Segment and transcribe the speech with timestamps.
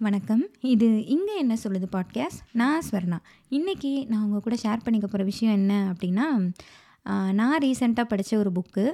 [0.00, 0.46] வணக்கம்.
[0.60, 3.18] இது இங்கே என்ன சொல்லுது பாட்காஸ்ட் நான் ஸ்வர்ணா.
[3.50, 6.50] இன்றைக்கி நான் உங்கள் கூட ஷேர் பண்ணிக்க போகிற விஷயம் என்ன அப்படின்னா
[7.32, 8.84] நான் ரீசெண்டாக படித்த ஒரு புக்கு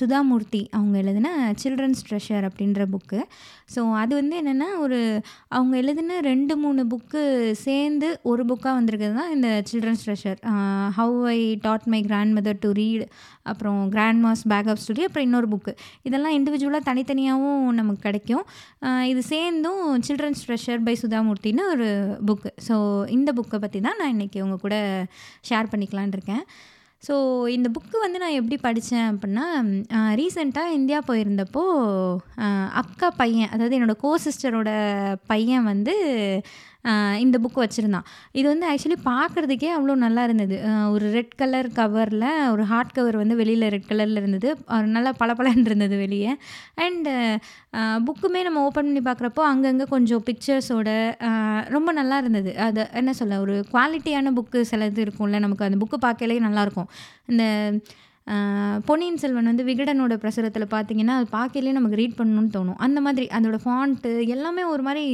[0.00, 1.28] சுதாமூர்த்தி அவங்க எழுதின
[1.62, 3.20] சில்ட்ரன்ஸ் ட்ரெஷர் அப்படின்ற புக்கு
[3.74, 4.98] ஸோ அது வந்து என்னென்னா ஒரு
[5.48, 7.22] அவங்க எழுதின ரெண்டு மூணு புக்கு
[7.66, 10.40] சேர்ந்து ஒரு புக்காக வந்திருக்கிறது தான் இந்த children's treasure
[10.98, 12.00] how I taught my
[12.38, 13.04] grandmother to read
[13.42, 15.72] அப்புறம் கிராண்ட் மாஸ் பேக் ஆஃப் அப்புறம் இன்னொரு புக்கு
[16.02, 18.44] இதெல்லாம் இண்டிவிஜுவலாக தனித்தனியாகவும் நமக்கு கிடைக்கும்.
[19.12, 21.88] இது சேர்ந்தும் சில்ட்ரன்ஸ் ட்ரெஷர் பை சுதாமூர்த்தின்னு ஒரு
[22.28, 22.76] புக்கு ஸோ
[23.16, 24.76] இந்த புக்கை பற்றி தான் நான் இன்றைக்கி உங்கள் கூட
[25.50, 26.44] ஷேர் பண்ணிக்கலான் இருக்கேன்.
[27.02, 27.14] ஸோ
[27.48, 29.46] இந்த புக்கு வந்து நான் எப்படி படித்தேன் அப்படின்னா
[30.14, 31.64] ரீசெண்டாக இந்தியா போயிருந்தப்போ
[32.72, 34.72] அக்கா பையன் அதாவது என்னோடய கோ சிஸ்டரோட
[35.26, 35.94] பையன் வந்து
[37.24, 38.06] இந்த புக் வச்சுருந்தான்.
[38.38, 40.56] இது வந்து ஆக்சுவலி பார்க்குறதுக்கே அவ்வளோ நல்லா இருந்தது.
[40.94, 44.50] ஒரு ரெட் கலர் கவரில் ஒரு ஹார்ட் கவர் வந்து வெளியில் ரெட் கலரில் இருந்தது.
[44.96, 46.32] நல்லா பளபளன்னு இருந்தது வெளியே.
[46.84, 47.14] அண்டு
[48.08, 50.90] புக்குமே நம்ம ஓப்பன் பண்ணி பார்க்குறப்போ அங்கங்கே கொஞ்சம் பிக்சர்ஸோட
[51.76, 52.52] ரொம்ப நல்லா இருந்தது.
[52.68, 56.90] அது என்ன சொல்ல ஒரு குவாலிட்டியான புக்கு சில இது இருக்கும்ல நமக்கு அந்த புக்கு பார்க்கலே நல்லாயிருக்கும்
[57.32, 57.44] இந்த
[58.86, 62.76] பொன்னியின் செல்வன் வந்து விகடனோட பிரசுரத்தில் பார்த்தீங்கன்னா அது பார்க்கலே நமக்கு ரீட் பண்ணணும்னு தோணும்.
[62.76, 65.04] அந்த மாதிரி அதோட ஃபாண்ட்டு எல்லாமே ஒரு மாதிரி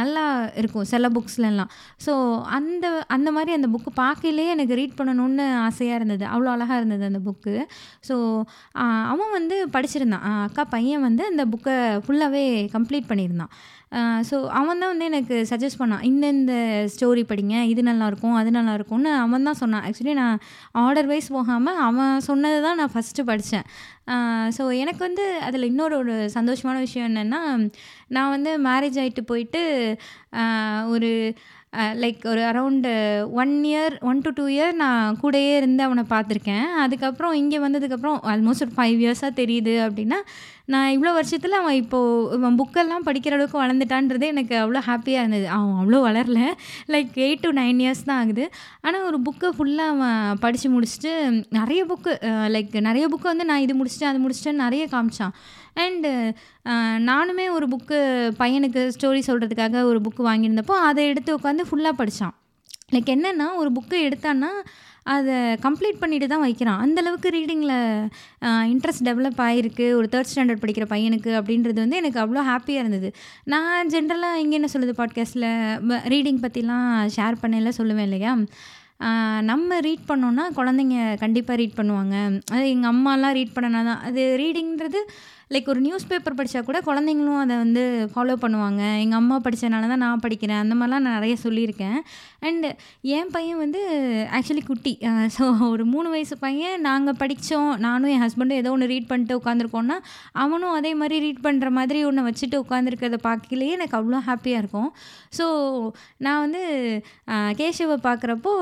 [0.00, 0.24] நல்லா
[0.60, 1.70] இருக்கும் சில புக்ஸ்லலாம்
[2.06, 2.14] ஸோ
[2.58, 6.24] அந்த அந்த மாதிரி அந்த புக்கு பார்க்கலே எனக்கு ரீட் பண்ணணும்னு ஆசையாக இருந்தது.
[6.34, 7.54] அவ்வளோ அழகாக இருந்தது அந்த புக்கு
[8.08, 8.16] ஸோ
[9.12, 10.26] அவன் வந்து படிச்சிருந்தான்.
[10.48, 12.44] அக்கா பையன் வந்து அந்த புக்கை ஃபுல்லாகவே
[12.76, 13.52] கம்ப்ளீட் பண்ணியிருந்தான்.
[14.30, 16.04] ஸோ அவன் தான் வந்து எனக்கு சஜஸ்ட் பண்ணான்.
[16.10, 16.54] இந்த இந்த
[16.94, 19.84] ஸ்டோரி படிங்க இது நல்லாயிருக்கும் அது நல்லாயிருக்கும்னு அவன் தான் சொன்னான்.
[19.88, 20.38] ஆக்சுவலி நான்
[20.84, 23.66] ஆர்டர் வைஸ் போகாமல் அவன் சொன்னது தான் நான் ஃபஸ்ட்டு படித்தேன்
[24.56, 27.40] ஸோ எனக்கு வந்து அதில் இன்னொரு ஒரு சந்தோஷமான விஷயம் என்னென்னா
[28.16, 29.62] நான் வந்து மேரேஜ் ஆகிட்டு போயிட்டு
[30.94, 31.10] ஒரு
[32.02, 32.90] லைக் ஒரு around
[33.42, 36.66] one year one to two year நான் கூடயே இருந்து அவனை பார்த்துருக்கேன்.
[36.84, 40.18] அதுக்கப்புறம் இங்கே வந்ததுக்கப்புறம் ஆல்மோஸ்ட் ஒரு ஃபைவ் இயர்ஸாக தெரியுது அப்படின்னா
[40.72, 45.46] நான் இவ்வளோ வருஷத்தில் அவன் இப்போது அவன் புக்கெல்லாம் படிக்கிற அளவுக்கு வளர்ந்துட்டான்றதே எனக்கு அவ்வளோ ஹாப்பியாக இருந்தது.
[45.54, 46.40] அவன் அவ்வளோ வளரல.
[46.94, 48.44] Like eight to nine years தான் ஆகுது.
[48.86, 51.12] ஆனால் ஒரு புக்கை ஃபுல்லாக அவன் படித்து முடிச்சுட்டு
[51.58, 52.12] நிறைய புக்கு
[52.56, 55.34] லைக் நிறைய புக்கு வந்து நான் இது முடிச்சிட்டேன் அது முடிச்சிட்டேன்னு நிறைய காமிச்சான்.
[55.76, 56.10] அண்டு
[57.10, 57.98] நானுமே ஒரு புக்கு
[58.40, 62.34] பையனுக்கு ஸ்டோரி சொல்கிறதுக்காக ஒரு புக்கு வாங்கியிருந்தப்போ அதை எடுத்து உட்காந்து ஃபுல்லாக படித்தான்
[62.94, 64.50] லைக் என்னென்னா ஒரு புக்கு எடுத்தான்னா
[65.12, 66.80] அதை கம்ப்ளீட் பண்ணிட்டு தான் வைக்கிறான்.
[66.84, 67.78] அந்தளவுக்கு ரீடிங்கில்
[68.72, 73.08] இன்ட்ரெஸ்ட் டெவலப் ஆகிருக்கு ஒரு தேர்ட் ஸ்டாண்டர்ட் படிக்கிற பையனுக்கு அப்படின்றது வந்து எனக்கு அவ்வளோ ஹாப்பியாக இருந்தது.
[73.52, 75.48] நான் ஜென்ரலாக இங்கே என்ன சொல்லுது பாட்காஸ்ட்டில்
[76.14, 78.34] ரீடிங் பற்றிலாம் ஷேர் பண்ணல சொல்லுவேன் இல்லையா?
[79.50, 82.16] நம்ம ரீட் பண்ணோன்னா குழந்தைங்க கண்டிப்பாக ரீட் பண்ணுவாங்க.
[82.54, 85.00] அது எங்கள் அம்மாலாம் ரீட் பண்ணனா தான் அது ரீடிங்கிறது
[85.52, 87.82] லைக் ஒரு நியூஸ் பேப்பர் படித்தா கூட குழந்தைங்களும் அதை வந்து
[88.12, 88.82] ஃபாலோ பண்ணுவாங்க.
[89.02, 90.60] எங்கள் அம்மா படித்தனால தான் நான் படிக்கிறேன்.
[90.64, 91.98] அந்த மாதிரிலாம் நான் நிறைய சொல்லியிருக்கேன்.
[92.48, 92.68] அண்டு
[93.16, 93.80] என் பையன் வந்து
[94.36, 94.92] ஆக்சுவலி குட்டி.
[95.36, 96.78] ஸோ ஒரு மூணு வயசு பையன்.
[96.88, 99.98] நாங்கள் படித்தோம் நானும் என் ஹஸ்பண்டும் ஏதோ ஒன்று ரீட் பண்ணிட்டு உட்காந்துருக்கோன்னா
[100.44, 104.90] அவனும் அதே மாதிரி ரீட் பண்ணுற மாதிரி ஒன்று வச்சுட்டு உட்காந்துருக்கிறத பார்க்கலையே எனக்கு அவ்வளோ ஹாப்பியாக இருக்கும்.
[105.40, 105.44] ஸோ
[106.26, 106.62] நான் வந்து
[107.60, 108.54] கேஷவை பார்க்குறப்போ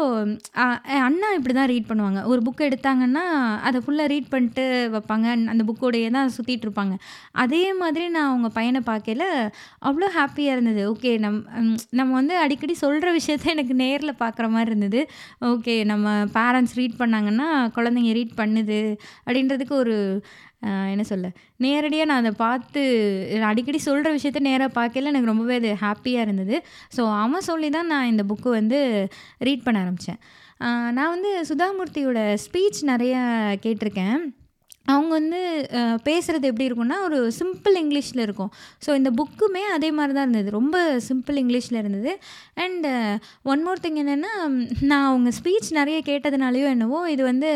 [1.06, 2.20] அண்ணா இப்படி தான் ரீட் பண்ணுவாங்க.
[2.32, 3.24] ஒரு புக் எடுத்தாங்கன்னா
[3.68, 5.28] அதை ஃபுல்லாக ரீட் பண்ணிட்டு வைப்பாங்க.
[5.54, 6.78] அந்த புக்கோடையே தான் சுற்றிட்டு இருப்பாங்க.
[7.42, 9.24] அதே மாதிரி நான் அவங்க பையனை பார்க்கல
[9.88, 10.82] அவ்வளோ ஹாப்பியாக இருந்தது.
[10.92, 11.41] ஓகே நம்
[12.00, 15.02] நம்ம வந்து அடிக்கடி சொல்கிற விஷயத்த எனக்கு நேரில் பார்க்குற மாதிரி இருந்தது.
[15.52, 17.48] ஓகே நம்ம பேரண்ட்ஸ் ரீட் பண்ணாங்கன்னா
[17.78, 18.80] குழந்தைங்க ரீட் பண்ணுது
[19.26, 19.96] அப்படின்றதுக்கு ஒரு
[20.92, 21.26] என்ன சொல்ல
[21.64, 22.80] நேரடியாக நான் அதை பார்த்து
[23.50, 26.56] அடிக்கடி சொல்கிற விஷயத்த நேராக பார்க்கல எனக்கு ரொம்பவே அது ஹாப்பியாக இருந்தது.
[26.97, 28.80] ஸோ அவன் சொல்லி தான் நான் இந்த புக்கு வந்து
[29.48, 30.20] ரீட் பண்ண ஆரம்பித்தேன்
[30.97, 33.22] நான் வந்து சுதாமூர்த்தியோட ஸ்பீச் நிறையா
[33.64, 34.20] கேட்டிருக்கேன்.
[34.86, 35.41] அவங்க வந்து
[36.08, 38.50] பேசுகிறது எப்படி இருக்கும்னா ஒரு சிம்பிள் இங்கிலீஷில் இருக்கும்.
[38.84, 40.50] ஸோ இந்த புக்குமே அதே மாதிரி தான் இருந்தது.
[40.50, 40.76] ரொம்ப
[41.08, 42.12] சிம்பிள் இங்கிலீஷில் இருந்தது.
[42.64, 42.86] அண்ட்
[43.52, 44.32] ஒன் மோர் திங் என்னென்னா
[44.91, 47.50] நான் அவங்க ஸ்பீச் நிறைய கேட்டதுனாலையோ என்னவோ இது வந்து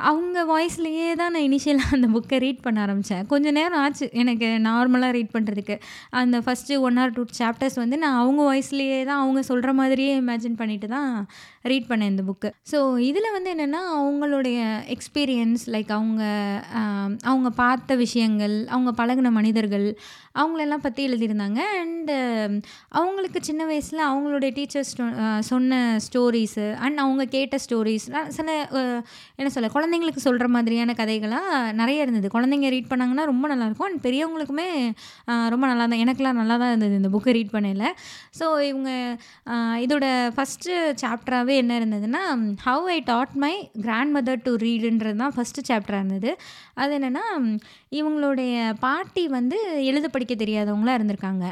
[0.00, 5.10] அவங்க வாய்ஸ்லேயே தான் நான் இனிஷியலாக அந்த புக்கை ரீட் பண்ண ஆரம்பித்தேன் கொஞ்சம் நேரம் ஆச்சு எனக்கு நார்மலாக
[5.10, 5.78] ரீட் பண்ணுறதுக்கு
[6.10, 10.56] அந்த first one or two chapters வந்து நான் அவங்க வாய்ஸ்லேயே தான் அவங்க சொல்கிற மாதிரியே இமேஜின்
[10.56, 11.28] பண்ணிட்டு தான்
[11.62, 16.22] ரீட் பண்ணேன் இந்த புக்கு ஸோ இதில் வந்து என்னென்னா அவங்களுடைய எக்ஸ்பீரியன்ஸ் லைக் அவங்க
[17.22, 19.98] அவங்க பார்த்த விஷயங்கள் அவங்க பழகுன மனிதர்கள்
[20.34, 21.60] அவங்களெல்லாம் பற்றி எழுதியிருந்தாங்க.
[21.84, 28.66] அண்டு அவங்களுக்கு சின்ன வயசில் அவங்களுடைய டீச்சர்ஸ் சொன்ன ஸ்டோரிஸு அண்ட் அவங்க கேட்ட ஸ்டோரிஸ் சில
[29.40, 32.28] என்ன சொல்ல குழந்தைங்களுக்கு சொல்கிற மாதிரியான கதைகளாக நிறைய இருந்தது.
[32.34, 33.88] குழந்தைங்க ரீட் பண்ணாங்கன்னா ரொம்ப நல்லாயிருக்கும்.
[33.90, 34.68] அண்ட் பெரியவங்களுக்குமே
[35.54, 37.86] ரொம்ப நல்லா தான் எனக்கெலாம் நல்லா தான் இருந்தது இந்த புக்கை ரீட் பண்ணல
[38.38, 38.90] ஸோ இவங்க
[39.84, 40.06] இதோட
[40.36, 42.22] ஃபஸ்ட்டு சாப்டராகவே என்ன இருந்ததுன்னா
[42.68, 43.54] how I taught my
[44.16, 46.32] grandmother to ரீடுன்றது தான் ஃபஸ்ட்டு சாப்டராக இருந்தது.
[46.82, 47.24] அது என்னென்னா
[47.98, 48.54] இவங்களுடைய
[48.84, 49.58] பாட்டி வந்து
[49.90, 51.44] எழுத படிக்க தெரியாதவங்களா இருந்திருக்காங்க.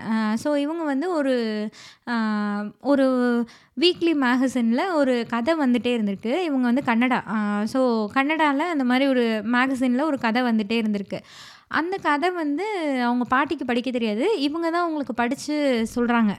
[0.43, 1.35] ஸோ இவங்க வந்து ஒரு
[2.81, 3.07] ஒரு
[3.81, 6.33] வீக்லி மேகசினில் ஒரு கதை வந்துகிட்டே இருந்திருக்கு.
[6.49, 7.19] இவங்க வந்து கன்னடா.
[7.73, 7.81] ஸோ
[8.15, 11.21] கன்னடாவில் அந்த மாதிரி ஒரு மேகசினில் ஒரு கதை வந்துகிட்டே இருந்திருக்கு.
[11.81, 12.67] அந்த கதை வந்து
[13.07, 14.27] அவங்க பாட்டிக்கு படிக்க தெரியாது.
[14.41, 15.55] இவங்க தான் அவங்களுக்கு படித்து
[15.95, 16.33] சொல்கிறாங்க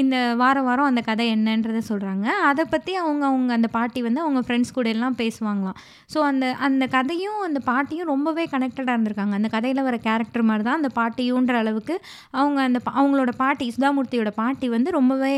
[0.00, 4.40] இந்த வாரம் வாரம் அந்த கதை என்னன்றதை சொல்கிறாங்க அதை பற்றி அவங்க அவங்க அந்த பாட்டி வந்து அவங்க
[4.46, 5.76] ஃப்ரெண்ட்ஸ் கூட எல்லாம் பேசுவாங்களாம்.
[6.14, 9.34] ஸோ அந்த அந்த கதையும் அந்த பாட்டியும் ரொம்பவே கனெக்டடாக இருந்திருக்காங்க.
[9.38, 11.96] அந்த கதையில் வர கேரக்டர் மாதிரி தான் அந்த பாட்டியுன்ற அளவுக்கு
[12.40, 15.34] அவங்க அந்த பா- அவங்களோட பாட்டி சுதாமூர்த்தியோட பாட்டி வந்து ரொம்பவே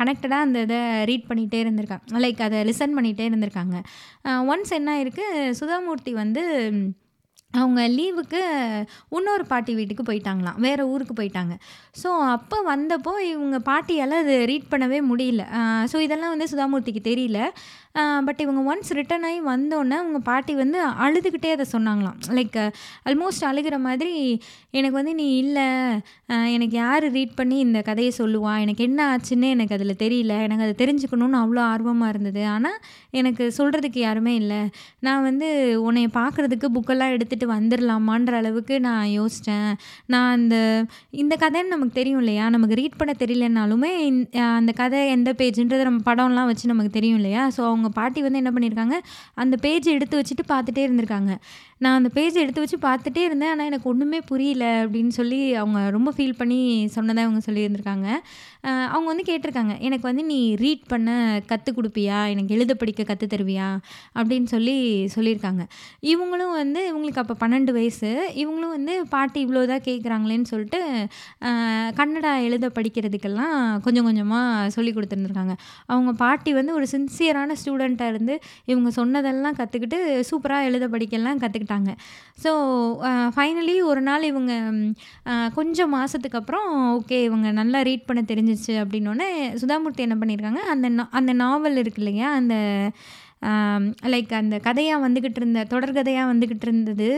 [0.00, 2.22] கனெக்டடாக அந்த இதை ரீட் பண்ணிகிட்டே இருந்திருக்காங்க.
[2.24, 3.76] லைக் அதை லிசன் பண்ணிகிட்டே இருந்திருக்காங்க.
[4.52, 6.44] ஒன்ஸ் என்ன இருக்குது சுதாமூர்த்தி வந்து
[7.54, 8.40] அவங்க லீவுக்கு
[9.10, 10.58] இன்னொரு பாட்டி வீட்டுக்கு போயிட்டாங்களாம்.
[10.58, 11.54] வேறு ஊருக்கு போயிட்டாங்க.
[12.02, 15.44] ஸோ அப்போ வந்தப்போ இவங்க பாட்டியால் அது ரீட் பண்ணவே முடியல.
[15.92, 17.40] ஸோ இதெல்லாம் வந்து சுதாமூர்த்திக்கு தெரியல.
[18.26, 22.18] பட் இவங்க ஒன்ஸ் ரிட்டர்ன் ஆகி வந்தோடனே அவங்க பாட்டி வந்து அழுதுகிட்டே அதை சொன்னாங்களாம்.
[22.38, 22.58] லைக்
[23.10, 24.12] ஆல்மோஸ்ட் அழுகிற மாதிரி
[24.78, 25.66] எனக்கு வந்து நீ இல்லை.
[26.56, 28.52] எனக்கு யார் ரீட் பண்ணி இந்த கதையை சொல்லுவா?
[28.64, 30.34] எனக்கு என்ன ஆச்சுன்னு எனக்கு அதில் தெரியல.
[30.46, 32.42] எனக்கு அதை தெரிஞ்சுக்கணுன்னு அவ்வளோ ஆர்வமாக இருந்தது.
[32.54, 32.78] ஆனால்
[33.20, 34.60] எனக்கு சொல்கிறதுக்கு யாருமே இல்லை.
[35.06, 35.48] நான் வந்து
[35.86, 39.70] உன்னைய பார்க்குறதுக்கு புக்கெல்லாம் எடுத்துகிட்டு வந்துடலாமான்ற அளவுக்கு நான் யோசித்தேன்
[40.14, 40.56] நான் அந்த
[41.22, 42.44] இந்த கதைன்னு நமக்கு தெரியும் இல்லையா?
[42.56, 43.92] நமக்கு ரீட் பண்ண தெரியலனாலுமே
[44.58, 47.44] அந்த கதை எந்த பேஜுன்றது நம்ம படம்லாம் வச்சு நமக்கு தெரியும் இல்லையா?
[47.56, 48.96] ஸோ அவங்க பாட்டி வந்து என்ன பண்ணியிருக்காங்க
[49.34, 51.32] அந்த பேஜை எடுத்து வச்சுட்டு பார்த்துட்டே இருந்திருக்காங்க.
[51.84, 53.52] நான் அந்த பேஜ் எடுத்து வச்சு பார்த்துட்டே இருந்தேன்.
[53.52, 56.60] ஆனால் எனக்கு ஒன்றுமே புரியல அப்படின்னு சொல்லி அவங்க ரொம்ப ஃபீல் பண்ணி
[56.96, 58.08] சொன்னதாக அவங்க சொல்லியிருந்திருக்காங்க.
[58.94, 61.10] அவங்க வந்து கேட்டிருக்காங்க எனக்கு வந்து நீ ரீட் பண்ண
[61.50, 62.16] கற்றுக் கொடுப்பியா?
[62.32, 63.68] எனக்கு எழுத படிக்க கற்றுத் தருவியா?
[64.18, 64.74] அப்படின்னு சொல்லி
[65.16, 65.62] சொல்லியிருக்காங்க.
[66.12, 68.10] இவங்களும் வந்து இவங்களுக்கு அப்போ பன்னெண்டு வயசு.
[68.42, 70.80] இவங்களும் வந்து பாட்டி இவ்வளோதான் கேட்குறாங்களேன்னு சொல்லிட்டு
[72.00, 75.56] கன்னடா எழுத படிக்கிறதுக்கெல்லாம் கொஞ்சம் கொஞ்சமாக சொல்லி கொடுத்துருந்துருக்காங்க.
[75.92, 78.36] அவங்க பாட்டி வந்து ஒரு சின்சியரான ஸ்டூடெண்ட்டாக இருந்து
[78.72, 80.00] இவங்க சொன்னதெல்லாம் கற்றுக்கிட்டு
[80.32, 81.92] சூப்பராக எழுத படிக்கலாம் பண்ணிட்டாங்க.
[82.42, 82.50] ஸோ
[83.34, 84.52] ஃபைனலி ஒரு நாள் இவங்க
[85.54, 89.30] கொஞ்சம் மாதத்துக்கு அப்புறம் ஓகே இவங்க நல்லா ரீட் பண்ண தெரிஞ்சிச்சு அப்படின்னோடனே
[89.62, 90.88] சுதாமூர்த்தி என்ன பண்ணியிருக்காங்க அந்த
[91.20, 92.56] அந்த நாவல் இருக்கு இல்லையா அந்த
[94.12, 97.08] லைக் அந்த கதையாக வந்துக்கிட்டு இருந்த தொடர்கதையாக வந்துக்கிட்டு இருந்தது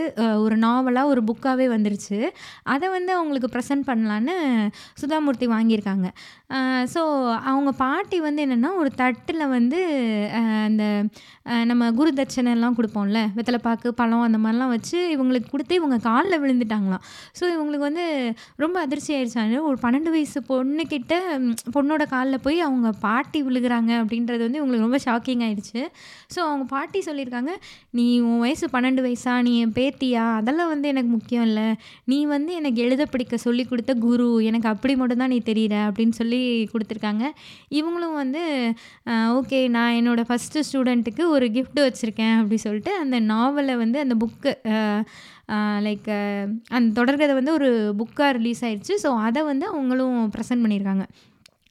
[0.43, 2.17] ஒரு நாவலாக ஒரு புக்காகவே வந்துருச்சு.
[2.73, 4.35] அதை வந்து அவங்களுக்கு ப்ரெசென்ட் பண்ணலான்னு
[5.01, 6.07] சுதாமூர்த்தி வாங்கியிருக்காங்க.
[6.93, 7.01] ஸோ
[7.49, 9.79] அவங்க பாட்டி வந்து என்னென்னா ஒரு தட்டில் வந்து
[10.65, 10.83] அந்த
[11.69, 17.03] நம்ம குரு தட்சணை கொடுப்போம்ல வெத்தலைப்பாக்கு பழம் அந்த மாதிரிலாம் வச்சு இவங்களுக்கு கொடுத்து இவங்க காலில் விழுந்துட்டாங்களாம்.
[17.39, 18.05] ஸோ இவங்களுக்கு வந்து
[18.63, 21.15] ரொம்ப அதிர்ச்சி ஆயிடுச்சாங்க ஒரு பன்னெண்டு வயசு பொண்ணுக்கிட்ட
[21.75, 25.81] பொண்ணோட காலில் போய் அவங்க பாட்டி விழுகிறாங்க அப்படின்றது வந்து இவங்களுக்கு ரொம்ப ஷாக்கிங் ஆயிடுச்சு.
[26.33, 27.53] ஸோ அவங்க பாட்டி சொல்லியிருக்காங்க
[27.99, 29.35] நீ உன் வயசு பன்னெண்டு வயசா?
[29.47, 30.25] நீ என் பேத்தியா?
[30.41, 31.67] அதெல்லாம் வந்து எனக்கு முக்கியம் இல்லை.
[32.13, 34.29] நீ வந்து எனக்கு எழுத படிக்க சொல்லி கொடுத்த குரு.
[34.51, 36.40] எனக்கு அப்படி மட்டும்தான் நீ தெரியுற அப்படின்னு சொல்லி
[36.71, 37.25] கொடுத்துருக்காங்க.
[37.79, 38.41] இவங்களும் வந்து
[39.39, 44.53] ஓகே நான் என்னோடய ஃபஸ்ட்டு ஸ்டூடெண்ட்டுக்கு ஒரு கிஃப்ட் வச்சுருக்கேன் அப்படி சொல்லிட்டு அந்த நாவலை வந்து அந்த புக்கு
[45.87, 46.09] லைக்
[46.77, 47.69] அந்த தொடர்கதை வந்து ஒரு
[48.01, 51.05] புக்காக ரிலீஸ் ஆயிடுச்சு ஸோ அதை வந்து அவங்களும் ப்ரெசென்ட் பண்ணியிருக்காங்க.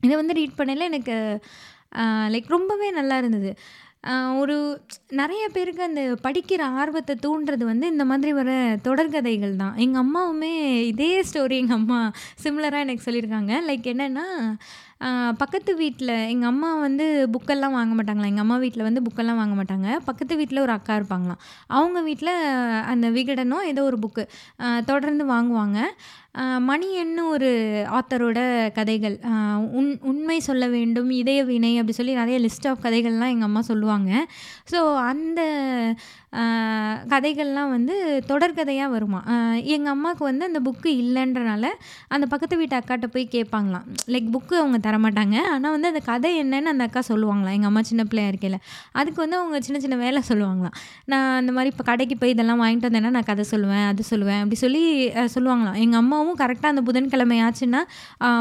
[0.07, 1.17] இதை வந்து ரீட் பண்ணல எனக்கு
[2.33, 3.51] லைக் ரொம்பவே நல்லா இருந்தது.
[4.39, 4.81] ஒரு
[5.11, 8.51] நிறைய பேருக்கு அந்த படிக்கிற ஆர்வத்தை தூண்டுறது வந்து இந்த மாதிரி வர
[8.85, 9.77] தொடர்கதைகள் தான்.
[9.77, 10.53] எங்கள் அம்மாவுமே
[10.87, 12.11] இதே ஸ்டோரி எங்கள் அம்மா
[12.43, 13.53] சிமிலராக எனக்கு சொல்லியிருக்காங்க.
[13.69, 14.27] லைக் என்னென்னா
[15.41, 17.05] பக்கத்து வீட்டில் எங்கள் அம்மா வந்து
[17.35, 18.31] புக்கெல்லாம் வாங்க மாட்டாங்களா?
[18.33, 19.89] எங்கள் அம்மா வீட்டில் வந்து புக்கெல்லாம் வாங்க மாட்டாங்க.
[20.09, 21.41] பக்கத்து வீட்டில் ஒரு அக்கா இருப்பாங்களாம்.
[21.79, 22.33] அவங்க வீட்டில்
[22.93, 24.25] அந்த விகடனோ ஏதோ ஒரு புக்கு
[24.91, 25.79] தொடர்ந்து வாங்குவாங்க.
[26.71, 27.49] மணியன்னு ஒரு
[27.99, 28.41] ஆத்தரோட
[28.77, 29.17] கதைகள்.
[29.79, 34.13] உண் உண்மை சொல்ல வேண்டும் இதய வினை அப்படி சொல்லி நிறைய லிஸ்ட் ஆஃப் கதைகள்லாம் எங்கள் அம்மா சொல்லுவாங்க.
[34.73, 34.81] ஸோ
[35.13, 35.41] அந்த
[37.13, 37.95] கதைகள்லாம் வந்து
[38.31, 39.21] தொடர்கதையாக வருமா?
[39.75, 41.65] எங்கள் அம்மாவுக்கு வந்து அந்த புக்கு இல்லைன்றனால
[42.15, 45.37] அந்த பக்கத்து வீட்டு அக்காட்ட போய் கேட்பாங்களாம் லைக் புக்கு அவங்க தரமாட்டாங்க.
[45.55, 47.57] ஆனால் வந்து அந்த கதை என்னன்னு அந்த அக்கா சொல்லுவாங்களாம்.
[47.59, 48.59] எங்கள் அம்மா சின்ன பிள்ளையா இருக்கையில்.
[49.01, 50.77] அதுக்கு வந்து அவங்க சின்ன சின்ன வேலை சொல்லுவாங்களாம்.
[51.13, 54.61] நான் அந்த மாதிரி இப்போ கடைக்கு போய் இதெல்லாம் வாங்கிட்டு வந்தேன்னா நான் கதை சொல்லுவேன் அது சொல்லுவேன் அப்படி
[54.65, 54.85] சொல்லி
[55.37, 55.79] சொல்லுவாங்களாம்.
[55.85, 57.83] எங்கள் அம்மாவும் கரெக்டாக அந்த புதன்கிழமை ஆச்சுன்னா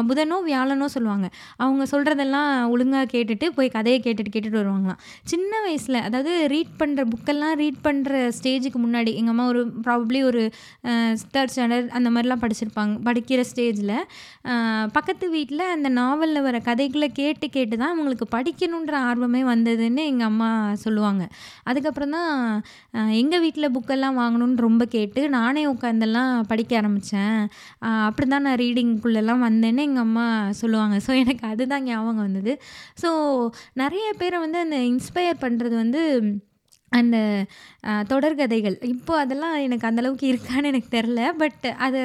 [0.10, 1.28] புதனோ வியாழனோ சொல்லுவாங்க.
[1.64, 5.02] அவங்க சொல்கிறதெல்லாம் ஒழுங்காக கேட்டுட்டு போய் கதையை கேட்டுட்டு கேட்டுட்டு வருவாங்களாம்.
[5.34, 10.42] சின்ன வயசில் அதாவது ரீட் பண்ணுற புக்கெல்லாம் ரீட் பண்ணுற ஸ்டேஜுக்கு முன்னாடி எங்கள் அம்மா ஒரு ப்ராபப்ளி ஒரு
[11.36, 13.96] தேர்ட் ஸ்டாண்டர்ட் அந்த மாதிரிலாம் படிச்சிருப்பாங்க படிக்கிற ஸ்டேஜில்
[14.98, 20.50] பக்கத்து வீட்டில் அந்த நாவலில் வர கதைகளை கேட்டு கேட்டு தான் அவங்களுக்கு படிக்கணுன்ற ஆர்வமே வந்ததுன்னு எங்கள் அம்மா
[20.86, 21.24] சொல்லுவாங்க.
[21.70, 22.32] அதுக்கப்புறம் தான்
[23.22, 27.40] எங்கள் வீட்டில் புக்கெல்லாம் வாங்கணும்னு ரொம்ப கேட்டு நானே உட்காந்தெல்லாம் படிக்க ஆரம்பித்தேன்
[28.08, 30.26] அப்படி தான் நான் ரீடிங்குள்ளெல்லாம் வந்தேன்னு எங்கள் அம்மா
[30.62, 30.98] சொல்லுவாங்க.
[31.08, 32.54] ஸோ எனக்கு அதுதான் ஞாபகம் வந்தது.
[33.04, 33.10] ஸோ
[33.84, 36.02] நிறைய பேரை வந்து அந்த இன்ஸ்பயர் பண்ணுறது வந்து
[36.90, 37.18] அந்த
[37.86, 38.86] தொடர்கதைகள்.
[38.86, 41.22] இப்போ அதெல்லாம் எனக்கு அந்தளவுக்கு இருக்கான்னு எனக்கு தெரில.
[41.38, 42.02] பட் அது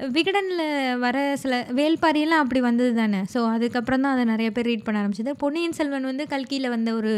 [0.00, 0.62] விகடனில்
[1.02, 5.32] வர சில வேல்பாரியெல்லாம் அப்படி வந்தது தானே ஸோ அதுக்கப்புறம் தான் அதை நிறைய பேர் ரீட் பண்ண ஆரம்பிச்சது.
[5.42, 7.12] பொன்னியின் செல்வன் வந்து கல்கியில் வந்த ஒரு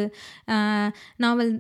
[1.25, 1.53] நாவல்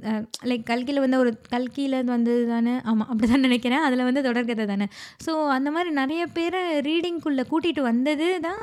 [0.50, 3.84] லைக் கல்கியில் வந்த ஒரு கல்கியில் வந்தது தானே ஆமாம் அப்படி தான் நினைக்கிறேன்.
[3.88, 4.88] அதில் வந்து தொடர்கதை தானே
[5.26, 8.62] ஸோ அந்த மாதிரி நிறைய பேரை ரீடிங்குள்ளே கூட்டிகிட்டு வந்தது தான்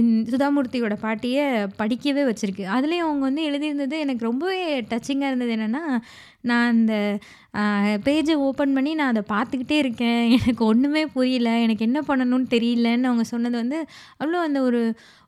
[0.00, 1.46] இந் சுதாமூர்த்தியோட பாட்டியை
[1.82, 2.66] படிக்கவே வச்சுருக்கு.
[2.76, 4.60] அதுலேயும் அவங்க வந்து எழுதியிருந்தது எனக்கு ரொம்பவே
[4.92, 5.84] டச்சிங்காக இருந்தது என்னென்னா
[6.42, 6.94] நான் அந்த
[8.04, 10.20] பேஜை ஓப்பன் பண்ணி நான் அதை பார்த்துக்கிட்டே இருக்கேன்.
[10.38, 11.50] எனக்கு ஒன்றுமே புரியல.
[11.58, 13.78] எனக்கு என்ன பண்ணணும்னு தெரியலன்னு அவங்க சொன்னது வந்து,
[14.20, 14.80] அவ்வளோ அந்த ஒரு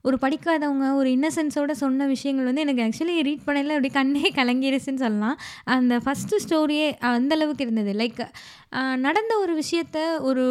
[0.04, 5.37] ஒரு படிக்காதவங்க, ஒரு இன்னசென்ஸோடு சொன்ன விஷயங்கள் வந்து எனக்கு ஆக்சுவலி ரீட் பண்ணல அப்படியே கண்ணே கலங்கிருச்சுன்னு சொல்லலாம்.
[5.75, 7.92] அந்த ஃபர்ஸ்ட்டு ஸ்டோரியே அந்தளவுக்கு இருந்தது.
[7.92, 8.23] லைக்
[8.99, 10.44] நடந்த ஒரு விஷயத்த ஒரு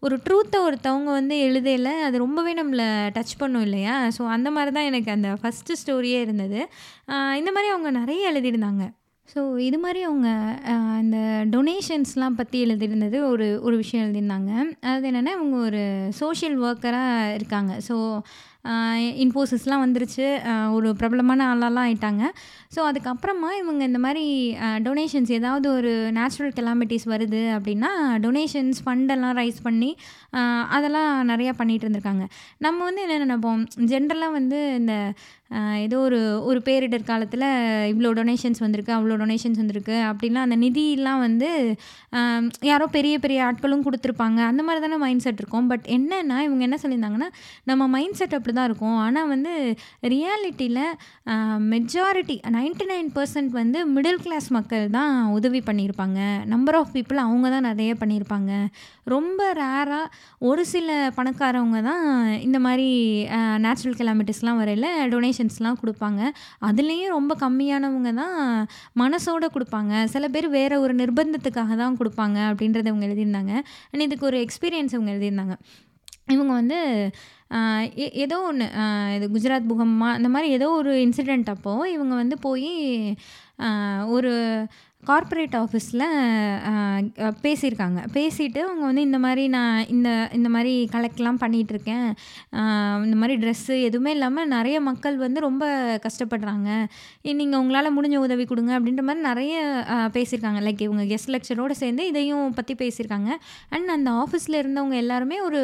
[0.00, 2.84] ஒரு ட்ரூத்தை ஒருத்தவங்க வந்து எழுதையில் அது ரொம்பவே நம்மள
[3.16, 3.96] டச் பண்ணும் இல்லையா?
[4.18, 6.60] ஸோ அந்த மாதிரி தான் எனக்கு அந்த ஃபர்ஸ்ட்டு ஸ்டோரியே இருந்தது.
[7.36, 8.84] இந்த மாதிரி அவங்க நிறைய எழுதியிருந்தாங்க.
[9.32, 10.28] ஸோ இது மாதிரி அவங்க
[11.02, 11.18] இந்த
[11.54, 14.52] டொனேஷன்ஸ்லாம் பற்றி எழுதியிருந்தது ஒரு ஒரு விஷயம் எழுதியிருந்தாங்க.
[14.92, 15.82] அது என்னென்னா இவங்க ஒரு
[16.20, 17.74] சோஷியல் ஒர்க்கராக இருக்காங்க.
[17.88, 17.96] ஸோ
[19.24, 20.24] இன்ஃபோசிஸ்லாம் வந்துருச்சு.
[20.76, 22.24] ஒரு பிரபலமான ஆளாலாம் ஆயிட்டாங்க.
[22.74, 24.24] ஸோ அதுக்கப்புறமா இவங்க இந்த மாதிரி
[24.86, 27.90] டொனேஷன்ஸ் ஏதாவது ஒரு நேச்சுரல் கெலாமிட்டீஸ் வருது அப்படின்னா,
[28.24, 29.90] டொனேஷன்ஸ் ஃபண்டெல்லாம் ரைஸ் பண்ணி,
[30.76, 32.26] அதெல்லாம் நிறையா பண்ணிகிட்டு இருந்திருக்காங்க.
[32.66, 34.96] நம்ம வந்து என்ன நினைப்போம் ஜென்ரலாக வந்து இந்த
[35.84, 37.46] ஏதோ ஒரு ஒரு பேரிடர் காலத்தில்
[37.90, 41.48] இவ்வளோ டொனேஷன்ஸ் வந்திருக்கு, அவ்வளோ டொனேஷன்ஸ் வந்திருக்கு அப்படிலாம் அந்த நிதியெலாம் வந்து
[42.70, 45.68] யாரோ பெரிய பெரிய ஆட்களும் கொடுத்துருப்பாங்க அந்த மாதிரி தானே மைண்ட் செட் இருக்கும்.
[45.72, 47.28] பட் என்னன்னா, இவங்க என்ன சொல்லியிருந்தாங்கன்னா,
[47.70, 48.98] நம்ம மைண்ட் செட் அப்படிதான் இருக்கும்.
[49.04, 49.52] ஆனால் வந்து
[50.14, 50.82] ரியாலிட்டியில்
[51.72, 56.20] மெஜாரிட்டி நைன்டி நைன் பர்சன்ட் வந்து மிடில் கிளாஸ் மக்கள் தான் உதவி பண்ணியிருப்பாங்க.
[56.54, 58.52] நம்பர் ஆஃப் பீப்புள் அவங்க தான் நிறைய பண்ணியிருப்பாங்க.
[59.14, 60.12] ரொம்ப ரேராக
[60.48, 60.88] ஒரு சில
[61.18, 62.04] பணக்காரவங்க தான்
[62.46, 62.88] இந்த மாதிரி
[63.66, 64.88] நேச்சுரல் கெலாமிட்டீஸ்லாம் வரையில
[65.38, 66.20] டொனேஷன்ஸ்லாம் கொடுப்பாங்க
[66.68, 68.36] அதுலேயும் ரொம்ப கம்மியானவங்க தான்
[69.02, 73.54] மனசோட கொடுப்பாங்க சில பேர் வேற ஒரு நிர்பந்தத்துக்காக தான் கொடுப்பாங்க அப்படின்றத அவங்க எழுதியிருந்தாங்க.
[73.92, 75.56] அண்ட் இதுக்கு ஒரு எக்ஸ்பீரியன்ஸ் இவங்க எழுதியிருந்தாங்க.
[76.34, 76.78] இவங்க வந்து
[78.04, 78.64] எ ஏதோ ஒன்று
[79.16, 82.72] இது குஜராத் பூகம்மா அந்த மாதிரி ஏதோ ஒரு இன்சிடெண்ட் அப்போது இவங்க வந்து போய்
[84.16, 84.32] ஒரு
[85.02, 86.04] கார்ப்பரேட் ஆஃபீஸில்
[87.44, 88.00] பேசியிருக்காங்க.
[88.16, 92.08] பேசிட்டு அவங்க வந்து இந்த மாதிரி நான் இந்த இந்த மாதிரி கலெக்ட்லாம் பண்ணிகிட்ருக்கேன்
[93.04, 95.64] இந்த மாதிரி ட்ரெஸ்ஸு எதுவுமே இல்லாமல் நிறைய மக்கள் வந்து ரொம்ப
[96.06, 96.68] கஷ்டப்படுறாங்க.
[97.40, 99.54] நீங்கள் உங்களால் முடிஞ்ச உதவி கொடுங்க அப்படின்ற மாதிரி நிறைய
[100.16, 100.62] பேசியிருக்காங்க.
[100.66, 103.30] லைக் இவங்க கெஸ்ட் லெக்சரோடு சேர்ந்து இதையும் பற்றி பேசியிருக்காங்க.
[103.74, 105.62] அண்ட் அந்த ஆஃபீஸில் இருந்தவங்க எல்லாருமே ஒரு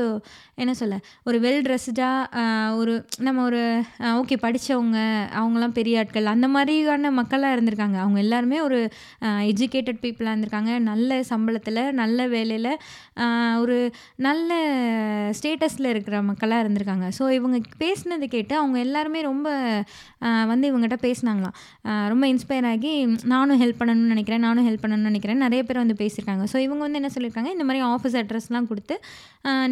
[0.63, 0.97] என்ன சொல்ல,
[1.29, 2.93] ஒரு வெல் ட்ரெஸ்டாக ஒரு
[3.27, 3.63] நம்ம ஒரு
[4.21, 4.99] ஓகே படித்தவங்க
[5.41, 7.99] அவங்களாம் பெரிய ஆட்கள் அந்த மாதிரியான மக்களாக இருந்திருக்காங்க.
[8.05, 8.81] அவங்க எல்லாருமே ஒரு
[9.51, 10.73] எஜுகேட்டட் பீப்புளாக இருந்திருக்காங்க.
[10.91, 12.71] நல்ல சம்பளத்தில் நல்ல வேலையில்
[13.63, 13.77] ஒரு
[14.27, 14.51] நல்ல
[15.39, 17.07] ஸ்டேட்டஸில் இருக்கிற மக்களாக இருந்திருக்காங்க.
[17.19, 19.49] ஸோ இவங்க பேசினதை கேட்டு அவங்க எல்லாருமே ரொம்ப
[20.51, 21.57] வந்து இவங்ககிட்ட பேசினாங்களாம்.
[22.13, 22.93] ரொம்ப இன்ஸ்பயர் ஆகி
[23.35, 26.45] நானும் ஹெல்ப் பண்ணணும்னு நினைக்கிறேன் நானும் ஹெல்ப் பண்ணணும்னு நினைக்கிறேன் நிறைய பேர் வந்து பேசியிருக்காங்க.
[26.53, 28.97] ஸோ இவங்க வந்து என்ன சொல்லியிருக்காங்க, இந்த மாதிரி ஆஃபீஸ் அட்ரஸ்லாம் கொடுத்து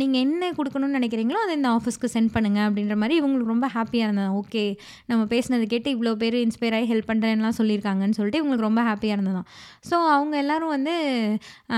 [0.03, 4.37] நீங்கள் என்ன கொடுக்கணும்னு நினைக்கிறீங்களோ அதை இந்த ஆஃபீஸ்க்கு சென்ட் பண்ணுங்க அப்படின்ற மாதிரி இவங்களுக்கு ரொம்ப ஹாப்பியாக இருந்ததாம்.
[4.41, 4.65] ஓகே
[5.11, 9.42] நம்ம பேசினதை கேட்டு இவ்வளோ பேர் இன்ஸ்பயர் ஆகி ஹெல்ப் பண்ணுறேன்லாம் சொல்லியிருக்காங்கன்னு சொல்லிட்டு இவங்களுக்கு ரொம்ப ஹாப்பியாக இருந்தது
[9.91, 10.95] ஸோ அவங்க எல்லாரும் வந்து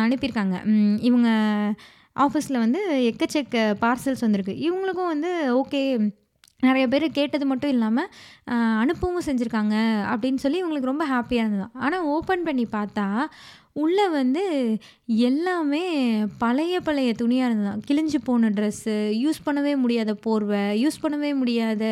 [0.04, 0.56] அனுப்பியிருக்காங்க.
[1.08, 1.28] இவங்க
[2.16, 2.80] ஆஃபீஸில் வந்து
[3.10, 4.54] எக்கச்சக்க பார்சல்ஸ் வந்திருக்கு.
[4.66, 5.82] இவங்களுக்கும் வந்து ஓகே
[6.66, 8.10] நிறைய பேர் கேட்டது மட்டும் இல்லாமல்
[8.82, 9.76] அனுப்பவும் செஞ்சுருக்காங்க
[10.12, 13.06] அப்படின்னு சொல்லி இவங்களுக்கு ரொம்ப ஹாப்பியாக இருந்தது ஆனால் ஓப்பன் பண்ணி பார்த்தா,
[13.82, 14.42] உள்ளே வந்து
[15.28, 15.82] எல்லாமே
[16.42, 17.82] பழைய பழைய துணியாக இருந்ததாம்.
[17.88, 21.84] கிழிஞ்சு போன ட்ரெஸ்ஸு, யூஸ் பண்ணவே முடியாத போர்வை, யூஸ் பண்ணவே முடியாத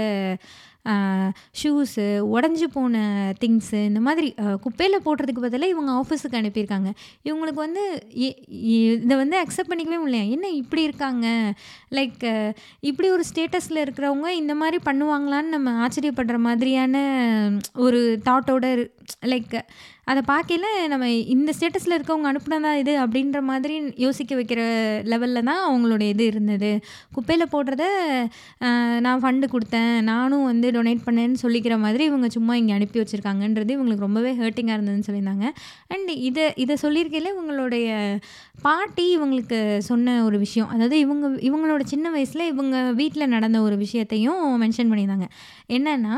[1.61, 2.97] ஷூஸு, உடஞ்சி போன
[3.41, 4.29] திங்ஸு இந்த மாதிரி
[4.61, 6.91] குப்பையில் போடுறதுக்கு பதிலாக இவங்க ஆஃபீஸுக்கு அனுப்பியிருக்காங்க.
[7.25, 7.85] இவங்களுக்கு வந்து
[8.27, 8.31] எ
[9.23, 11.27] வந்து அக்செப்ட் பண்ணிக்கவே முடியல என்ன இப்படி இருக்காங்க?
[11.91, 12.25] லைக்
[12.81, 16.97] இப்படி ஒரு ஸ்டேட்டஸில் இருக்கிறவங்க இந்த மாதிரி பண்ணுவாங்களான்னு நம்ம ஆச்சரியப்படுற மாதிரியான
[17.87, 18.87] ஒரு தாட்டோட இரு
[19.27, 19.57] லைக்
[20.07, 24.63] அதை பார்க்கையில நம்ம இந்த ஸ்டேட்டஸில் இருக்கவங்க அனுப்புனதா இது அப்படின்ற மாதிரி யோசிக்க வைக்கிற
[25.13, 26.71] லெவலில் தான் அவங்களுடைய இது இருந்தது.
[27.17, 27.85] குப்பையில் போடுறத
[29.07, 34.07] நான் ஃபண்டு கொடுத்தேன் நானும் வந்து டொனேட் பண்ணேன்னு சொல்லிக்கிற மாதிரி இவங்க சும்மா இங்கே அனுப்பி வச்சிருக்காங்கன்றது இவங்களுக்கு
[34.09, 35.47] ரொம்பவே ஹர்ட்டிங்காக இருந்ததுன்னு சொல்லியிருந்தாங்க.
[35.95, 37.87] அண்ட் இதை இதை சொல்லியிருக்கையில இவங்களுடைய
[38.67, 40.69] பாட்டி இவங்களுக்கு சொன்ன ஒரு விஷயம்.
[40.75, 45.29] அதாவது இவங்க இவங்களோட சின்ன வயசில் இவங்க வீட்டில் நடந்த ஒரு விஷயத்தையும் மென்ஷன் பண்ணியிருந்தாங்க.
[45.77, 46.15] என்னென்னா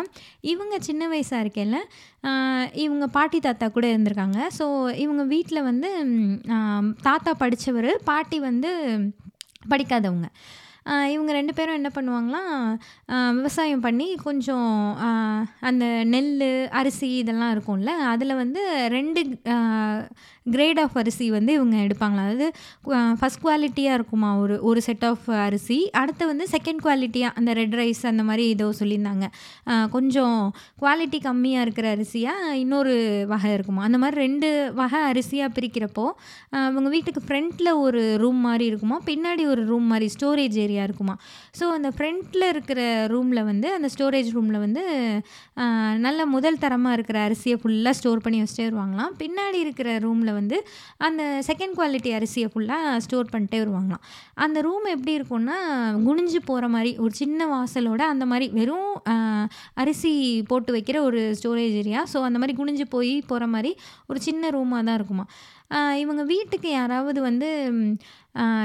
[0.53, 1.79] இவங்க சின்ன வயசாக இருக்கையில்
[2.85, 4.38] இவங்க பாட்டி, தாத்தா கூட இருந்திருக்காங்க.
[4.59, 4.66] ஸோ
[5.04, 5.90] இவங்க வீட்டில் வந்து
[7.02, 8.71] தாத்தா படித்தவர் பாட்டி வந்து
[9.69, 10.28] படிக்காதவங்க.
[11.14, 12.57] இவங்க ரெண்டு பேரும் என்ன பண்ணுவாங்களாம்,
[13.38, 14.73] விவசாயம் பண்ணி கொஞ்சம்
[15.69, 16.33] அந்த நெல்
[16.81, 18.62] அரிசி இதெல்லாம் இருக்கும்ல, அதில் வந்து
[18.97, 19.23] ரெண்டு
[20.55, 22.47] கிரேட் ஆஃப் அரிசி வந்து இவங்க எடுப்பாங்களா அதாவது
[23.19, 25.79] ஃபஸ்ட் ஃபர்ஸ்ட் இருக்குமா ஒரு ஒரு செட் ஆஃப் அரிசி.
[26.00, 29.26] அடுத்து வந்து செகண்ட் குவாலிட்டியாக அந்த ரெட் ரைஸ் அந்த மாதிரி ஏதோ சொல்லியிருந்தாங்க.
[29.95, 30.38] கொஞ்சம்
[30.83, 32.95] குவாலிட்டி கம்மியாக இருக்கிற அரிசியாக இன்னொரு
[33.33, 33.83] வகை இருக்குமா.
[33.88, 34.50] அந்த மாதிரி ரெண்டு
[34.81, 36.07] வகை அரிசியாக பிரிக்கிறப்போ,
[36.53, 40.85] அவங்க இவங்க வீட்டுக்கு ஃப்ரண்ட்டில் ஒரு ரூம் மாதிரி இருக்குமா பின்னாடி ஒரு ரூம் மாதிரி ஸ்டோரேஜ் ஏரியா ஏரியா
[40.88, 41.14] இருக்குமா?
[41.59, 42.81] ஸோ அந்த ஃப்ரண்ட்டில் இருக்கிற
[43.14, 44.83] ரூமில் வந்து அந்த ஸ்டோரேஜ் ரூமில் வந்து
[46.07, 49.12] நல்ல முதல் தரமாக இருக்கிற அரிசியை ஃபுல்லாக ஸ்டோர் பண்ணி வச்சுட்டே வருவாங்களாம்.
[49.23, 50.57] பின்னாடி இருக்கிற ரூமில் வந்து
[51.09, 54.04] அந்த செகண்ட் குவாலிட்டி அரிசியை ஃபுல்லாக ஸ்டோர் பண்ணிட்டே வருவாங்களாம்.
[54.47, 55.59] அந்த ரூம் எப்படி இருக்கும்னா
[56.07, 58.90] குனிஞ்சு போகிற மாதிரி ஒரு சின்ன வாசலோட அந்த மாதிரி வெறும்
[59.83, 60.12] அரிசி
[60.52, 63.73] போட்டு வைக்கிற ஒரு ஸ்டோரேஜ் ஏரியா ஸோ அந்த மாதிரி குனிஞ்சு போய் போகிற மாதிரி
[64.11, 65.26] ஒரு சின்ன ரூமாக தான் இருக்குமா.
[66.02, 67.49] இவங்க வீட்டுக்கு யாராவது வந்து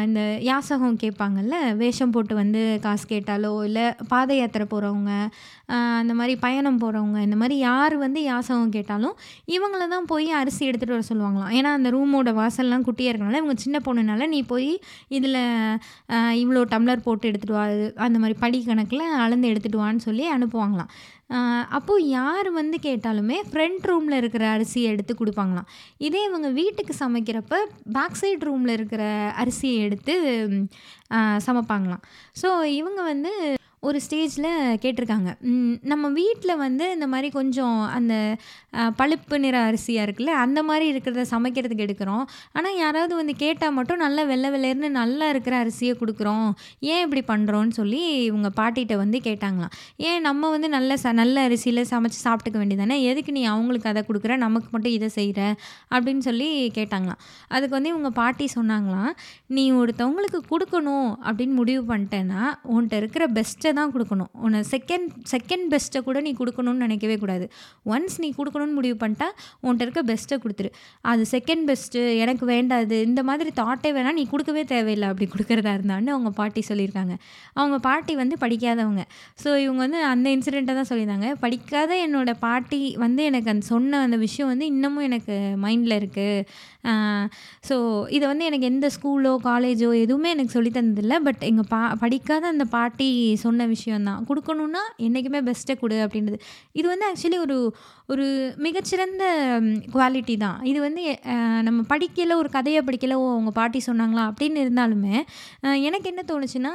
[0.06, 5.12] இந்த யாசகம் கேட்பாங்கல்ல வேஷம் போட்டு வந்து காசு கேட்டாலோ இல்லை பாத யாத்திரை போகிறவங்க
[6.00, 9.16] அந்த மாதிரி பயணம் போகிறவங்க இந்த மாதிரி யார் வந்து யாசகம் கேட்டாலும்
[9.56, 11.54] இவங்கள தான் போய் அரிசி எடுத்துகிட்டு வர சொல்லுவாங்களாம்.
[11.58, 14.72] ஏன்னா அந்த ரூமோட வாசல்லாம் குட்டியாக இருக்கனால இவங்க சின்ன பொண்ணுனால நீ போய்
[15.18, 15.40] இதில்
[16.44, 17.68] இவ்வளோ டம்ளர் போட்டு எடுத்துகிட்டு வா
[18.08, 20.92] அந்த மாதிரி படி கணக்கில் அளந்து எடுத்துகிட்டு வான்னு சொல்லி அனுப்புவாங்களாம்.
[21.78, 25.68] அப்போது யார் வந்து கேட்டாலுமே ஃப்ரண்ட் ரூமில் இருக்கிற அரிசியை எடுத்து கொடுப்பாங்களாம்.
[26.08, 27.58] இதே இவங்க வீட்டுக்கு சமைக்கிறப்ப
[27.98, 29.04] பேக் சைட் ரூமில் இருக்கிற
[29.44, 30.16] அரிசியை எடுத்து
[31.48, 32.04] சமைப்பாங்களாம்.
[32.42, 33.34] ஸோ இவங்க வந்து
[33.88, 34.48] ஒரு ஸ்டேஜில்
[34.84, 35.30] கேட்டிருக்காங்க.
[35.92, 38.14] நம்ம வீட்டில் வந்து இந்த மாதிரி கொஞ்சம் அந்த
[39.00, 42.26] பழுப்பு நிற அரிசியாக இருக்குல்ல அந்த மாதிரி இருக்கிறத சமைக்கிறதுக்கு எடுக்கிறோம்.
[42.58, 46.50] ஆனால் யாராவது வந்து கேட்டால் மட்டும் நல்லா வெள்ளை வெள்ளையர்னு நல்லா இருக்கிற அரிசியை கொடுக்குறோம்.
[46.92, 49.74] ஏன் இப்படி பண்ணுறோன்னு சொல்லி இவங்க பாட்டிகிட்ட வந்து கேட்டாங்களாம்.
[50.10, 54.38] ஏன் நம்ம வந்து நல்ல ச நல்ல அரிசியில் சமைச்சு சாப்பிட்டுக்க வேண்டியதானே எதுக்கு நீ அவங்களுக்கு அதை கொடுக்குற?
[54.46, 55.40] நமக்கு மட்டும் இதை செய்கிற
[55.94, 57.22] அப்படின்னு சொல்லி கேட்டாங்களாம்.
[57.56, 59.12] அதுக்கு வந்து இவங்க பாட்டி சொன்னாங்களாம்
[59.58, 62.44] நீ ஒருத்தவங்களுக்கு கொடுக்கணும் அப்படின்னு முடிவு பண்ணிட்டேன்னா
[62.74, 64.30] உன்கிட்ட இருக்கிற பெஸ்ட்டை தான் கொடுக்கணும்.
[64.46, 67.46] உன்னை செகண்ட் செகண்ட் பெஸ்ட்டை கூட நீ கொடுக்கணும்னு நினைக்கவே கூடாது.
[67.94, 69.28] ஒன்ஸ் நீ கொடுக்கணும்னு முடிவு பண்ணிட்டா
[69.64, 70.72] உன்கிட்ட இருக்க பெஸ்ட்டை கொடுத்துரு.
[71.12, 76.14] அது செகண்ட் பெஸ்ட்டு எனக்கு வேண்டாது இந்த மாதிரி தாட்டே வேணால் நீ கொடுக்கவே தேவையில்லை அப்படி கொடுக்குறதா இருந்தான்னு
[76.16, 77.16] அவங்க பாட்டி சொல்லியிருக்காங்க.
[77.60, 79.06] அவங்க பாட்டி வந்து படிக்காதவங்க.
[79.44, 81.30] ஸோ இவங்க வந்து அந்த இன்சிடெண்ட்டை தான் சொல்லியிருந்தாங்க.
[81.46, 85.36] படிக்காத என்னோட பாட்டி வந்து எனக்கு அந்த சொன்ன அந்த விஷயம் வந்து இன்னமும் எனக்கு
[85.66, 86.46] மைண்டில் இருக்குது
[87.70, 87.76] ஸோ
[88.16, 91.18] இதை வந்து எனக்கு எந்த ஸ்கூலோ காலேஜோ எதுவுமே எனக்கு சொல்லி தந்ததில்லை.
[91.28, 93.10] பட் எங்கள் பா படிக்காத அந்த பாட்டி
[93.46, 96.40] சொன்ன விஷயந்தான் கொடுக்கணுன்னா என்றைக்குமே பெஸ்ட்டை கொடு அப்படின்றது.
[96.80, 97.58] இது வந்து ஆக்சுவலி ஒரு
[98.14, 98.26] ஒரு
[98.66, 99.24] மிகச்சிறந்த
[99.96, 100.60] குவாலிட்டி தான்.
[100.70, 101.02] இது வந்து
[101.68, 105.16] நம்ம படிக்கல ஒரு கதையை படிக்கல ஓ அவங்க பாட்டி சொன்னாங்களா அப்படின்னு இருந்தாலுமே
[105.88, 106.74] எனக்கு என்ன தோணுச்சுன்னா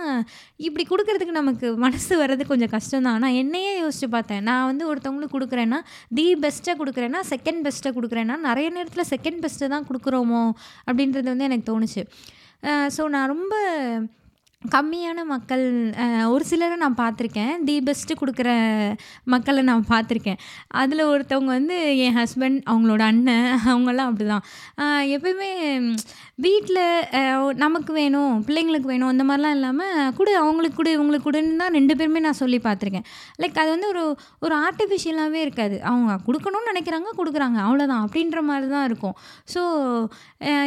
[0.66, 4.44] இப்படி கொடுக்கறதுக்கு நமக்கு மனசு வர்றது கொஞ்சம் கஷ்டம் தான் ஆனால் என்னையே யோசிச்சு பார்த்தேன்.
[4.50, 5.80] நான் வந்து ஒருத்தவங்களுக்கு கொடுக்குறேன்னா
[6.18, 10.42] தி பெஸ்ட்டை கொடுக்குறேன்னா செகண்ட் பெஸ்ட்டை கொடுக்குறேன்னா நிறைய நேரத்தில் செகண்ட் பெஸ்ட்டை தான் கொடுக்குறோமோ
[10.88, 12.04] அப்படின்றது வந்து எனக்கு தோணுச்சு.
[12.96, 13.54] ஸோ நான் ரொம்ப
[14.62, 15.62] கம்மியான மக்கள்
[16.34, 17.50] ஒரு சிலரை நான் பார்த்துருக்கேன்.
[17.66, 18.50] தி பெஸ்ட்டு கொடுக்குற
[19.32, 20.38] மக்களை நான் பார்த்துருக்கேன்.
[20.82, 24.46] அதில் ஒருத்தவங்க வந்து என் ஹஸ்பண்ட் அவங்களோட அண்ணன் அவங்கெல்லாம் அப்படி தான்
[25.16, 25.50] எப்பயுமே
[26.38, 31.94] வீட்டில் நமக்கு வேணும் பிள்ளைங்களுக்கு வேணும் அந்த மாதிரிலாம் இல்லாமல் கொடு அவங்களுக்கு கொடு இவங்களுக்கு கொடுன்னு தான் ரெண்டு
[31.98, 33.04] பேருமே நான் சொல்லி பார்த்துருக்கேன்.
[33.42, 34.02] லைக் அது வந்து ஒரு
[34.44, 35.76] ஒரு ஆர்டிஃபிஷியலாகவே இருக்காது.
[35.90, 39.14] அவங்க கொடுக்கணும்னு நினைக்கிறாங்க கொடுக்குறாங்க அவ்வளோதான் அப்படின்ற மாதிரி தான் இருக்கும்.
[39.54, 39.62] ஸோ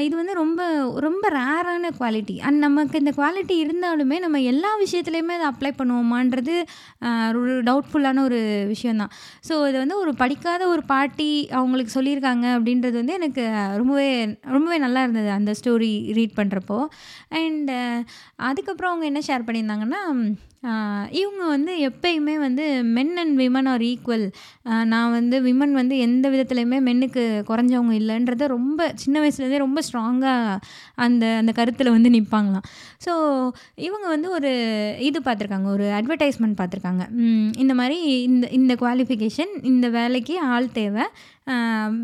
[0.06, 0.62] இது வந்து ரொம்ப
[1.08, 6.56] ரொம்ப ரேரான குவாலிட்டி அண்ட் நமக்கு இந்த குவாலிட்டி இருந்தாலுமே நம்ம எல்லா விஷயத்துலையுமே அதை அப்ளை பண்ணுவோமான்றது
[7.42, 8.42] ஒரு டவுட்ஃபுல்லான ஒரு
[8.74, 9.14] விஷயந்தான்
[9.50, 13.46] ஸோ இது வந்து ஒரு படிக்காத ஒரு பாட்டி அவங்களுக்கு சொல்லியிருக்காங்க அப்படின்றது வந்து எனக்கு
[13.82, 14.10] ரொம்பவே
[14.58, 16.80] ரொம்பவே நல்லா இருந்தது அந்த ஸ்டோரி ரீட் பண்ணுறப்போ
[17.42, 17.72] அண்ட்
[18.42, 20.02] அதுக்கப்புறம் அவங்க என்ன ஷேர் பண்ணியிருந்தாங்கன்னா
[21.20, 22.64] இவங்க வந்து எப்பயுமே வந்து
[22.96, 24.26] men and women are equal
[24.94, 30.58] நான் வந்து விமன் வந்து எந்த விதத்துலையுமே மென்னுக்கு குறைஞ்சவங்க இல்லைன்றத ரொம்ப சின்ன வயசுலேருந்தே ரொம்ப ஸ்ட்ராங்காக
[31.06, 32.68] அந்த அந்த கருத்தில் வந்து நிற்பாங்களாம்
[33.06, 33.14] ஸோ
[33.88, 34.52] இவங்க வந்து ஒரு
[35.10, 37.04] இது பார்த்துருக்காங்க ஒரு அட்வர்டைஸ்மெண்ட் பார்த்துருக்காங்க
[37.64, 37.98] இந்த மாதிரி
[38.30, 41.06] இந்த இந்த குவாலிஃபிகேஷன் இந்த வேலைக்கு ஆள் தேவை.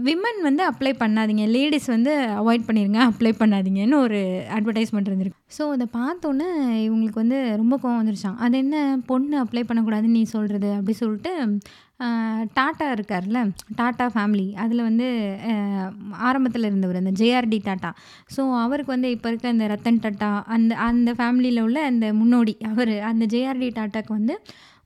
[0.08, 1.46] விமன் வந்து அப்ளை பண்ணாதீங்க.
[1.56, 2.12] லேடிஸ் வந்து
[2.42, 4.20] அவாய்ட் பண்ணிடுங்க அப்ளை பண்ணாதீங்கன்னு ஒரு
[4.58, 5.40] அட்வர்டைஸ்மெண்ட் இருந்திருக்கு.
[5.58, 6.48] ஸோ அதை பார்த்தோன்னே
[6.86, 11.32] இவங்களுக்கு வந்து ரொம்ப கோவம் வந்துருச்சான் அது என்ன பொண்ணு அப்ளை பண்ணக்கூடாதுன்னு நீ சொல்கிறது அப்படி சொல்லிட்டு
[12.54, 13.40] டாட்டா இருக்கார்ல
[13.76, 15.08] டாட்டா ஃபேமிலி அதில் வந்து
[16.30, 17.92] ஆரம்பத்தில் இருந்தவர் அந்த ஜேஆர்டி டாட்டா.
[18.36, 22.94] ஸோ அவருக்கு வந்து இப்போ இருக்க அந்த ரத்தன் டாட்டா அந்த அந்த ஃபேமிலியில் உள்ள அந்த முன்னோடி அவர்
[23.02, 24.36] அந்த ஜேஆர்டி டாட்டாக்கு வந்து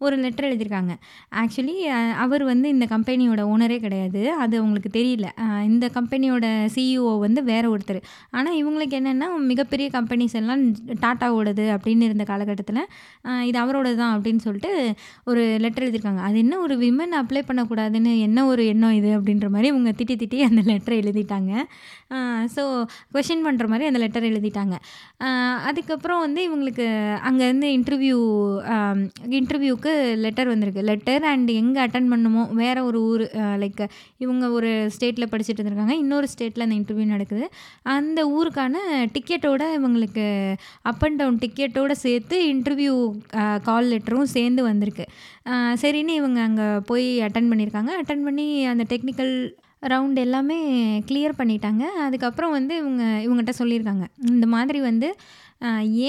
[0.05, 0.93] ஒரு லெட்டர் எழுதியிருக்காங்க.
[1.41, 1.75] ஆக்சுவலி
[2.23, 4.21] அவர் வந்து இந்த கம்பெனியோட ஓனரே கிடையாது.
[4.43, 5.27] அது அவங்களுக்கு தெரியல.
[5.69, 8.01] இந்த கம்பெனியோட சிஇஓ வந்து வேற ஒருத்தர்.
[8.37, 10.63] ஆனால் இவங்களுக்கு என்னென்னா மிகப்பெரிய கம்பெனிஸ் எல்லாம்
[11.05, 12.83] டாட்டாவோடது அப்படின்னு இருந்த காலகட்டத்தில்
[13.49, 14.71] இது அவரோட தான் அப்படின்னு சொல்லிட்டு
[15.31, 16.23] ஒரு லெட்டர் எழுதியிருக்காங்க.
[16.29, 20.39] அது என்ன ஒரு விமன் அப்ளை பண்ணக்கூடாதுன்னு என்ன ஒரு எண்ணம் இது அப்படின்ற மாதிரி இவங்க திட்டி திட்டி
[20.49, 21.53] அந்த லெட்டரை எழுதிட்டாங்க.
[22.55, 22.63] ஸோ
[23.15, 24.75] கொஷின் பண்ணுற மாதிரி அந்த லெட்டர் எழுதிட்டாங்க.
[25.69, 26.87] அதுக்கப்புறம் வந்து இவங்களுக்கு
[27.29, 28.19] அங்கேருந்து இன்டர்வியூ
[29.39, 29.86] இன்டர்வியூக்கு
[30.23, 30.81] லெட்டர் வந்திருக்கு.
[30.89, 33.23] லெட்டர் அண்ட் எங்கே அட்டன் பண்ணுமோ வேறு ஒரு ஊர்
[33.63, 33.83] லைக்
[34.25, 35.95] இவங்க ஒரு ஸ்டேட்டில் படிச்சுட்டு இருந்திருக்காங்க.
[36.03, 37.45] இன்னொரு ஸ்டேட்டில் அந்த இன்டர்வியூ நடக்குது.
[37.97, 38.75] அந்த ஊருக்கான
[39.17, 40.25] டிக்கெட்டோட இவங்களுக்கு
[40.91, 42.95] அப் அண்ட் டவுன் டிக்கெட்டோட சேர்த்து இன்டர்வியூ
[43.69, 45.07] கால் லெட்டரும் சேர்ந்து வந்திருக்கு.
[45.83, 47.93] சரின்னு இவங்க அங்கே போய் அட்டன் பண்ணியிருக்காங்க.
[48.01, 49.33] அட்டன் பண்ணி அந்த டெக்னிக்கல்
[49.91, 50.55] ரவுண்ட் எல்லாமே
[51.09, 51.83] கிளியர் பண்ணிட்டாங்க.
[52.05, 54.05] அதுக்கப்புறம் வந்து இவங்க இவங்ககிட்ட சொல்லியிருக்காங்க.
[54.35, 55.09] இந்த மாதிரி வந்து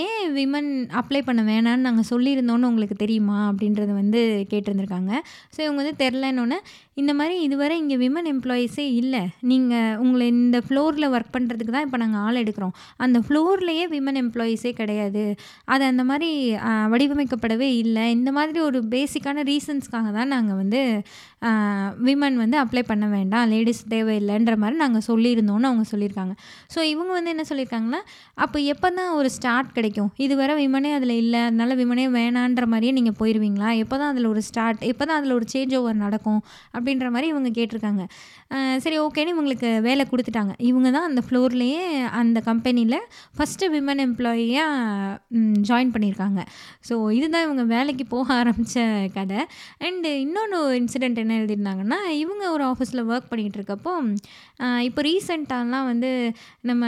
[0.00, 5.12] ஏன் விமன் அப்ளை பண்ண வேணான்னு நாங்கள் சொல்லியிருந்தோன்னு உங்களுக்கு தெரியுமா அப்படின்றத வந்து கேட்டிருந்துருக்காங்க.
[5.54, 6.58] ஸோ இவங்க வந்து தெரிலன்னொன்னே
[7.00, 9.22] இந்த மாதிரி இதுவரை இங்கே விமன் எம்ப்ளாயீஸே இல்லை.
[9.50, 12.74] நீங்கள் உங்களை இந்த ஃப்ளோரில் ஒர்க் பண்ணுறதுக்கு தான் இப்போ நாங்கள் ஆள் எடுக்கிறோம்.
[13.04, 15.24] அந்த ஃப்ளோர்லேயே விமன் எம்ப்ளாயீஸே கிடையாது.
[15.74, 16.30] அது அந்த மாதிரி
[16.94, 18.06] வடிவமைக்கப்படவே இல்லை.
[18.16, 20.82] இந்த மாதிரி ஒரு பேசிக்கான ரீசன்ஸ்க்காக தான் நாங்கள் வந்து
[22.06, 23.44] விமன் வந்து அப்ளை பண்ண வேண்டாம்.
[23.52, 26.34] லேடிஸ் தேவையில்லைன்ற மாதிரி நாங்கள் சொல்லியிருந்தோன்னு அவங்க சொல்லியிருக்காங்க.
[26.74, 28.00] ஸோ இவங்க வந்து என்ன சொல்லியிருக்காங்கன்னா
[28.44, 30.10] அப்போ எப்போ தான் ஒரு ஸ்டார்ட் கிடைக்கும்?
[30.24, 31.42] இதுவரை விமனே அதில் இல்லை.
[31.48, 35.48] அதனால் விமனே வேணான்ற மாதிரியே நீங்கள் போயிடுவீங்களா எப்போ தான் அதில் ஒரு ஸ்டார்ட் எப்போ தான் அதில் ஒரு
[35.54, 36.40] சேஞ்ச் ஓவர் நடக்கும்?
[36.74, 38.02] அப்படி அப்படின்ற மாதிரி இவங்க கேட்டிருக்காங்க.
[38.82, 40.52] சரி ஓகேன்னு இவங்களுக்கு வேலை கொடுத்துட்டாங்க.
[40.68, 41.82] இவங்க தான் அந்த ஃப்ளோர்லேயே
[42.20, 42.96] அந்த கம்பெனியில்
[43.36, 45.18] ஃபஸ்ட்டு விமன் எம்ப்ளாயியாக
[45.68, 46.40] ஜாயின் பண்ணியிருக்காங்க.
[46.88, 48.84] ஸோ இதுதான் இவங்க வேலைக்கு போக ஆரம்பித்த
[49.16, 49.40] கதை.
[49.88, 53.94] அண்டு இன்னொன்று இன்சிடெண்ட் என்ன எழுதியிருந்தாங்கன்னா இவங்க ஒரு ஆஃபீஸில் ஒர்க் பண்ணிகிட்டு இருக்கப்போ
[54.88, 56.08] இப்போ ரீசெண்டாலாம் வந்து
[56.68, 56.86] நம்ம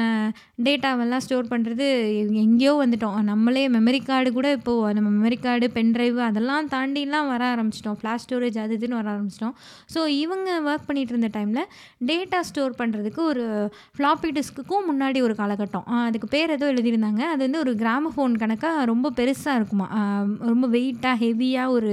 [0.69, 1.87] டேட்டாவெல்லாம் ஸ்டோர் பண்ணுறது
[2.45, 3.19] எங்கேயோ வந்துட்டோம்.
[3.31, 7.99] நம்மளே மெமரி கார்டு கூட இப்போது நம்ம மெமரி கார்டு பென்ட்ரைவ் அதெல்லாம் தாண்டிலாம் வர ஆரம்பிச்சிட்டோம்.
[8.01, 9.55] ஃப்ளாஷ் ஸ்டோரேஜ் அது இதுன்னு வர ஆரம்பிச்சிட்டோம்.
[9.95, 11.69] ஸோ இவங்க ஒர்க் பண்ணிகிட்டு இருந்த டைமில்
[12.11, 13.45] டேட்டா ஸ்டோர் பண்ணுறதுக்கு ஒரு
[13.97, 15.87] ஃப்ளாப்பி டிஸ்க்குக்கும் முன்னாடி ஒரு காலகட்டம்.
[16.07, 17.23] அதுக்கு பேர் ஏதோ எழுதியிருந்தாங்க.
[17.33, 19.89] அது வந்து ஒரு கிராமஃபோன் கணக்காக ரொம்ப பெருசாக இருக்குமா.
[20.53, 21.93] ரொம்ப வெயிட்டாக ஹெவியாக ஒரு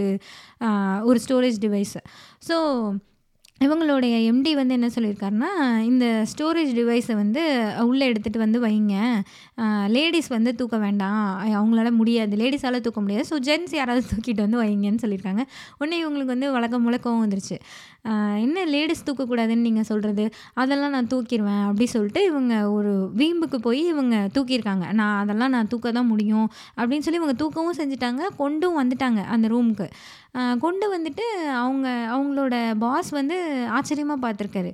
[1.10, 2.02] ஒரு ஸ்டோரேஜ் டிவைஸு
[2.50, 2.58] ஸோ
[3.66, 5.52] இவங்களுடைய எம்டி வந்து என்ன சொல்லியிருக்காருன்னா
[5.92, 7.44] இந்த ஸ்டோரேஜ் டிவைஸை வந்து
[7.90, 8.96] உள்ளே எடுத்துகிட்டு வந்து வைங்க.
[9.96, 11.22] லேடிஸ் வந்து தூக்க வேண்டாம்.
[11.60, 12.34] அவங்களால முடியாது.
[12.42, 13.26] லேடிஸால் தூக்க முடியாது.
[13.30, 15.44] ஸோ ஜென்ஸ் யாராவது தூக்கிட்டு வந்து வைங்கன்னு சொல்லியிருக்காங்க.
[15.80, 17.58] உடனே இவங்களுக்கு வந்து வழக்கம் முழக்கம் வந்துருச்சு.
[18.44, 20.26] என்ன லேடிஸ் தூக்கக்கூடாதுன்னு நீங்கள் சொல்கிறது
[20.62, 24.86] அதெல்லாம் நான் தூக்கிடுவேன் அப்படி சொல்லிட்டு இவங்க ஒரு வீம்புக்கு போய் இவங்க தூக்கியிருக்காங்க.
[25.00, 26.48] நான் அதெல்லாம் நான் தூக்க தான் முடியும்
[26.80, 28.24] அப்படின்னு சொல்லி இவங்க தூக்கவும் செஞ்சுட்டாங்க.
[28.44, 29.90] கொண்டும் வந்துட்டாங்க அந்த ரூமுக்கு
[30.64, 31.24] கொண்டு வந்துட்டு
[31.62, 33.36] அவங்க அவங்களோட பாஸ் வந்து
[33.78, 34.72] ஆச்சரியமாக பார்த்துருக்காரு.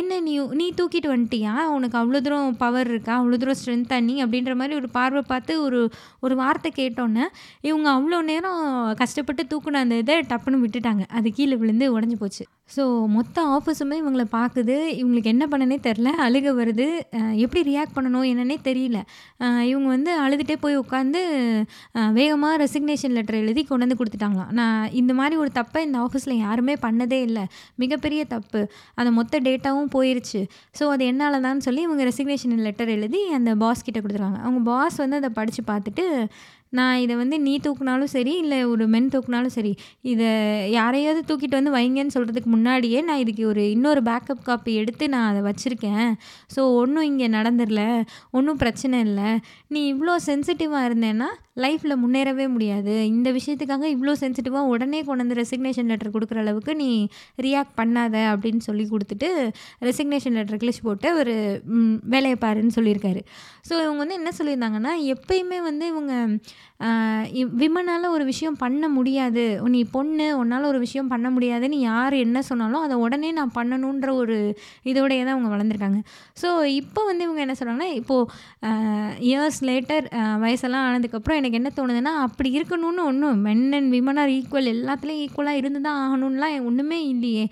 [0.00, 1.52] என்ன நீ நீ தூக்கிட்டு வந்துட்டியா?
[1.74, 3.12] உனக்கு அவ்வளோ தூரம் பவர் இருக்கா?
[3.20, 5.80] அவ்வளோ தூரம் ஸ்ட்ரென்த்தாக பண்ணி அப்படின்ற மாதிரி ஒரு பார்வை பார்த்து ஒரு
[6.24, 7.24] ஒரு வார்த்தை கேட்டோன்னே
[7.68, 8.60] இவங்க அவ்வளோ நேரம்
[9.02, 11.04] கஷ்டப்பட்டு தூக்குன அந்த இதை டப்புன்னு விட்டுட்டாங்க.
[11.18, 12.44] அது கீழே விழுந்து உடஞ்சி போச்சு.
[12.74, 12.82] ஸோ
[13.14, 14.74] மொத்த ஆஃபீஸுமே இவங்கள பார்க்குது.
[15.00, 16.86] இவங்களுக்கு என்ன பண்ணனே தெரில அழுக வருது.
[17.44, 18.98] எப்படி ரியாக்ட் பண்ணணும் என்னன்னே தெரியல.
[19.70, 21.20] இவங்க வந்து அழுதுகிட்டே போய் உட்காந்து
[22.18, 24.52] வேகமாக ரெசிக்னேஷன் லெட்டர் எழுதி கொண்டு வந்து கொடுத்துட்டாங்களாம்.
[24.60, 27.44] நான் இந்த மாதிரி ஒரு தப்பை இந்த ஆஃபீஸில் யாருமே பண்ணதே இல்லை.
[27.84, 28.62] மிகப்பெரிய தப்பு.
[28.98, 30.42] அந்த மொத்த டேட்டாவும் போயிடுச்சு
[30.80, 34.42] ஸோ அது என்னால் தான் சொல்லி இவங்க ரெசிக்னேஷன் லெட்டர் எழுதி அந்த பாஸ் கிட்ட கொடுத்துருக்காங்க.
[34.46, 36.06] அவங்க பாஸ் வந்து அதை படித்து பார்த்துட்டு
[36.70, 40.28] நான் இதை வந்து நீ தூக்குனாலும் சரி இல்லை ஒரு மென் தூக்குனாலும் சரி இதை
[40.70, 45.42] யாரையாவது தூக்கிட்டு வந்து வைங்கன்னு சொல்கிறதுக்கு முன்னாடியே நான் இதுக்கு ஒரு இன்னொரு பேக்கப் காப்பி எடுத்து நான் அதை
[45.48, 46.08] வச்சுருக்கேன்.
[46.56, 47.82] ஸோ ஒன்றும் இங்கே நடந்துடல
[48.30, 49.30] ஒன்றும் பிரச்சனை இல்லை.
[49.68, 51.30] நீ இவ்வளோ சென்சிட்டிவாக இருந்தேன்னா
[51.64, 52.92] லைஃப்பில் முன்னேறவே முடியாது.
[53.14, 56.90] இந்த விஷயத்துக்காக இவ்வளோ சென்சிட்டிவாக உடனே கொண்டு வந்து ரெசிக்னேஷன் லெட்டர் கொடுக்குற அளவுக்கு நீ
[57.46, 59.28] ரியாக்ட் பண்ணாத அப்படின்னு சொல்லி கொடுத்துட்டு
[59.88, 61.34] ரெசிக்னேஷன் லெட்டர் கிளிச் போட்டு ஒரு
[62.14, 63.22] வேலையை பாருன்னு சொல்லியிருக்காரு.
[63.68, 66.12] ஸோ இவங்க வந்து என்ன சொல்லியிருந்தாங்கன்னா எப்பயுமே வந்து இவங்க
[67.60, 69.44] விமனால் ஒரு விஷயம் பண்ண முடியாது.
[69.74, 74.36] நீ பொண்ணு உன்னால் ஒரு விஷயம் பண்ண முடியாதுன்னு யார் என்ன சொன்னாலும் அதை உடனே நான் பண்ணணுன்ற ஒரு
[74.90, 76.00] இதோடையே தான் அவங்க வளர்ந்துருக்காங்க.
[76.42, 76.48] ஸோ
[76.80, 78.28] இப்போ வந்து இவங்க என்ன சொல்கிறாங்கன்னா இப்போது
[79.30, 80.06] இயர்ஸ் லேட்டர்
[80.44, 85.62] வயசெல்லாம் ஆனதுக்கப்புறம் எனக்கு என்ன தோணுதுன்னா அப்படி இருக்கணும்னு ஒன்றும் men and women are equal எல்லாத்துலேயும் ஈக்குவலாக
[85.62, 87.46] இருந்து தான் ஆகணும்லாம் ஒன்றுமே இல்லையே.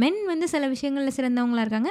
[0.00, 1.90] மென் வந்து சில விஷயங்களில் சிறந்தவங்களாக இருக்காங்க.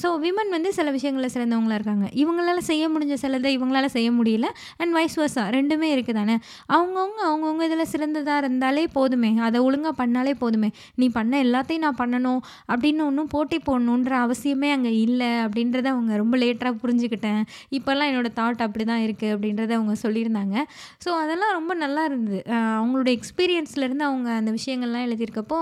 [0.00, 2.06] ஸோ விமன் வந்து சில விஷயங்களில் சிறந்தவங்களாக இருக்காங்க.
[2.22, 4.48] இவங்களால செய்ய முடிஞ்ச சிலதை இவங்களால செய்ய முடியல
[4.80, 6.36] அண்ட் வைஸ் வர்ஸா ரெண்டுமே இருக்குது தானே
[6.76, 9.30] அவங்கவுங்க அவங்கவுங்க இதில் சிறந்ததாக இருந்தாலே போதுமே.
[9.48, 10.70] அதை ஒழுங்காக பண்ணாலே போதுமே.
[11.02, 12.40] நீ பண்ண எல்லாத்தையும் நான் பண்ணணும்
[12.72, 17.42] அப்படின்னு ஒன்றும் போட்டி போடணுன்ற அவசியமே அங்கே இல்லை அப்படின்றத அவங்க ரொம்ப லேட்டாக புரிஞ்சுக்கிட்டேன்.
[17.78, 20.56] இப்போல்லாம் என்னோடய தாட் அப்படி தான் இருக்குது அப்படின்றத அவங்க சொல்லியிருந்தாங்க.
[21.04, 22.40] ஸோ அதெல்லாம் ரொம்ப நல்லா இருந்தது.
[22.78, 25.60] அவங்களோட எக்ஸ்பீரியன்ஸ்லேருந்து அவங்க அந்த விஷயங்கள்லாம் எழுதியிருக்கப்போ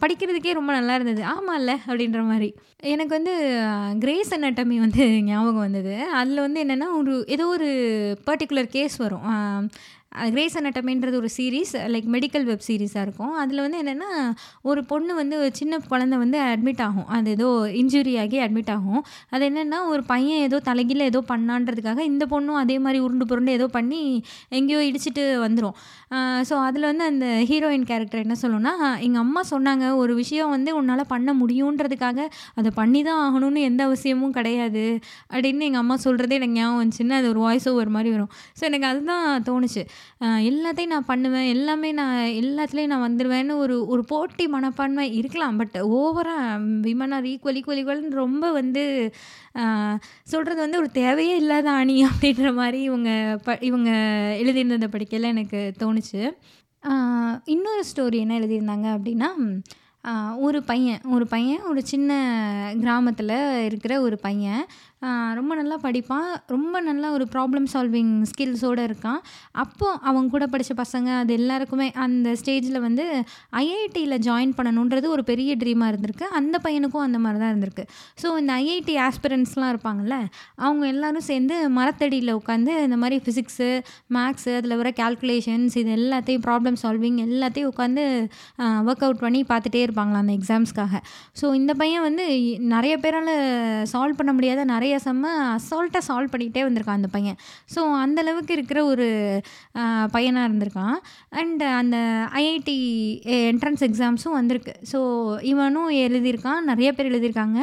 [0.00, 1.24] படிக்கிறதுக்கே ரொம்ப நல்லா இருந்தது.
[1.24, 2.54] ஆமாம் இல்லை அப்படின்ற மாதிரி.
[2.82, 3.34] எனக்கு வந்து
[3.98, 5.94] கிரேஸ் அனாட்டமி வந்து ஞாபகம் வந்தது.
[6.20, 7.68] அதில் வந்து என்னென்னா ஒரு ஏதோ ஒரு
[8.26, 9.70] பர்டிகுலர் கேஸ் வரும்.
[10.34, 13.34] கிரேஸ் அனட்டமின்றது ஒரு சீரீஸ் லைக் மெடிக்கல் வெப் சீரிஸாக இருக்கும்.
[13.42, 14.10] அதில் வந்து என்னென்னா
[14.70, 17.08] ஒரு பொண்ணு வந்து சின்ன குழந்த வந்து அட்மிட் ஆகும்.
[17.16, 17.48] அது ஏதோ
[17.82, 19.02] இன்ஜுரி ஆகி அட்மிட் ஆகும்.
[19.34, 23.68] அது என்னென்னா ஒரு பையன் ஏதோ தலைகீழ ஏதோ பண்ணான்றதுக்காக இந்த பொண்ணும் அதே மாதிரி உருண்டு புருண்டு ஏதோ
[23.78, 24.00] பண்ணி
[24.58, 25.76] எங்கேயோ இடிச்சிட்டு வந்துடும்
[26.48, 28.74] ஸோ அதில் வந்து அந்த ஹீரோயின் கேரக்டர் என்ன சொல்லணும்னா
[29.06, 32.20] எங்கள் அம்மா சொன்னாங்க ஒரு விஷயம் வந்து உன்னால் பண்ண முடியுன்றதுக்காக
[32.58, 34.84] அதை பண்ணி தான் ஆகணும்னு எந்த அவசியமும் கிடையாது
[35.32, 38.30] அப்படின்னு எங்கள் அம்மா சொல்கிறதே எனக்கு ஞாபகம் வந்துச்சுன்னு அது ஒரு வாய்ஸ் ஓவர் மாதிரி வரும்.
[38.58, 39.82] ஸோ எனக்கு அதுதான் தோணுச்சு.
[40.50, 41.48] எல்லாத்தையும் நான் பண்ணுவேன்.
[41.54, 45.58] எல்லாமே நான் எல்லாத்துலேயும் நான் வந்துடுவேன்னு ஒரு ஒரு போட்டி மனப்பான்மை இருக்கலாம்.
[45.60, 48.84] பட் ஓவராக விமன் ஆர் ஈக்குவல் ஈக்குவல் ஈக்குவல்னு ரொம்ப வந்து
[50.32, 53.10] சொல்கிறது வந்து ஒரு தேவையே இல்லாத அணி அப்படின்ற மாதிரி இவங்க
[53.46, 53.90] ப இவங்க
[54.42, 56.22] எழுதியிருந்ததை படிக்கல எனக்கு தோணுச்சு.
[57.54, 59.30] இன்னொரு ஸ்டோரி என்ன எழுதியிருந்தாங்க அப்படின்னா
[60.46, 62.12] ஒரு பையன் ஒரு பையன் ஒரு சின்ன
[62.82, 63.34] கிராமத்தில்
[63.68, 64.62] இருக்கிற ஒரு பையன்.
[65.38, 69.20] ரொம்ப நல்லா படிப்பான் ரொம்ப நல்லா ஒரு ப்ராப்ளம் சால்விங் ஸ்கில்ஸோடு இருக்கான்.
[69.62, 73.04] அப்போது அவங்க கூட படித்த பசங்க அது எல்லாருக்குமே அந்த ஸ்டேஜில் வந்து
[73.62, 76.26] ஐஐடியில் ஜாயின் பண்ணணுன்றது ஒரு பெரிய ட்ரீமாக இருந்திருக்கு.
[76.38, 77.84] அந்த பையனுக்கும் அந்த மாதிரி தான் இருந்திருக்கு.
[78.22, 80.18] ஸோ இந்த ஐஐடி ஆஸ்பிரண்ட்ஸ்லாம் இருப்பாங்கள்ல
[80.64, 83.70] அவங்க எல்லோரும் சேர்ந்து மரத்தடியில் உட்காந்து இந்த மாதிரி ஃபிசிக்ஸு
[84.18, 88.06] மேக்ஸு அதில் வர கேல்குலேஷன்ஸ் இது எல்லாத்தையும் ப்ராப்ளம் சால்விங் எல்லாத்தையும் உட்காந்து
[88.88, 90.94] ஒர்க் அவுட் பண்ணி பார்த்துட்டே வச்சுருப்பாங்களா அந்த எக்ஸாம்ஸ்க்காக
[91.40, 92.24] ஸோ இந்த பையன் வந்து
[92.74, 93.32] நிறைய பேரால்
[93.92, 97.38] சால்வ் பண்ண முடியாத நிறைய செம்ம அசால்ட்டாக சால்வ் பண்ணிக்கிட்டே வந்திருக்கான் அந்த பையன்.
[97.74, 99.06] ஸோ அந்தளவுக்கு இருக்கிற ஒரு
[100.14, 100.96] பையனாக இருந்திருக்கான்.
[101.40, 101.96] அண்ட் அந்த
[102.42, 102.78] ஐஐடி
[103.50, 104.74] என்ட்ரன்ஸ் எக்ஸாம்ஸும் வந்திருக்கு.
[104.92, 105.00] ஸோ
[105.52, 107.58] இவனும் எழுதியிருக்கான் நிறைய பேர் எழுதியிருக்காங்க.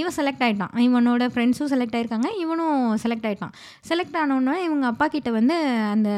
[0.00, 3.54] இவன் செலக்ட் ஆகிட்டான் இவனோட ஃப்ரெண்ட்ஸும் செலக்ட் ஆகிருக்காங்க இவனும் செலக்ட் ஆகிட்டான்
[3.90, 5.56] செலக்ட் ஆனோடனே இவங்க அப்பா கிட்ட வந்து
[5.94, 6.10] அந்த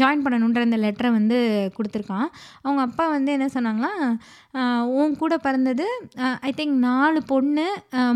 [0.00, 1.38] ஜாயின் பண்ணணுன்ற அந்த லெட்டரை வந்து
[1.76, 2.28] கொடுத்துருக்கான்.
[2.64, 3.92] அவங்க அப்பா வந்து என்ன சொன்னாங்களா
[5.00, 5.86] உன் கூட பிறந்தது
[6.48, 7.64] ஐ திங்க் நாலு பொண்ணு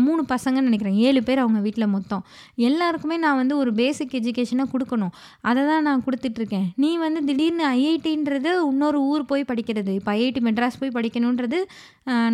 [0.05, 0.97] மூணு பசங்கன்னு நினைக்கிறேன்.
[1.07, 2.23] ஏழு பேர் அவங்க வீட்டில் மொத்தம்.
[2.69, 5.13] எல்லாருக்குமே நான் வந்து ஒரு பேசிக் எஜுகேஷனை கொடுக்கணும்.
[5.49, 6.67] அதை தான் நான் கொடுத்துட்ருக்கேன்.
[6.83, 9.93] நீ வந்து திடீர்னு ஐஐடின்றது இன்னொரு ஊர் போய் படிக்கிறது.
[9.99, 11.59] இப்போ ஐஐடி மெட்ராஸ் போய் படிக்கணுன்றது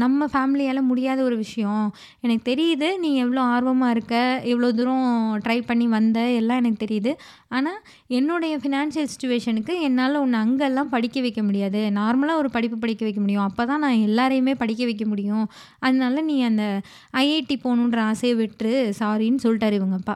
[0.03, 1.87] நம்ம ஃபேமிலியால் முடியாத ஒரு விஷயம்.
[2.25, 4.15] எனக்கு தெரியுது நீ எவ்வளோ ஆர்வமாக இருக்க
[4.51, 5.07] எவ்வளோ தூரம்
[5.45, 7.13] ட்ரை பண்ணி வந்த எல்லாம் எனக்கு தெரியுது.
[7.57, 11.91] ஆனால் என்னுடைய ஃபினான்ஷியல் சுச்சுவேஷனுக்கு என்னால் உன்னை அங்கெல்லாம் படிக்க வைக்க முடியாது.
[11.95, 13.43] நார்மலாக ஒரு படிப்பு படிக்க வைக்க முடியும்.
[13.43, 15.49] அப்போ தான் நான் எல்லாரையுமே படிக்க வைக்க முடியும்.
[15.79, 16.81] அதனால நீ அந்த
[17.13, 18.93] ஐஐடி போகணுன்ற ஆசையை விட்டுரு.
[18.99, 20.15] சாரின்னு சொல்லிட்டார் இவங்கப்பா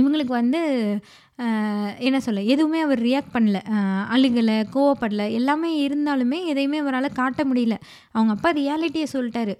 [0.00, 0.60] இவங்களுக்கு வந்து
[2.06, 3.58] என்ன சொல்ல எதுவுமே அவர் ரியாக்ட் பண்ணல.
[4.14, 7.76] அழுகலை கோவப்படலை எல்லாமே இருந்தாலுமே எதையுமே அவரால் காட்ட முடியல.
[8.16, 9.54] அவங்க அப்பா ரியாலிட்டியை சொல்லிட்டாரு.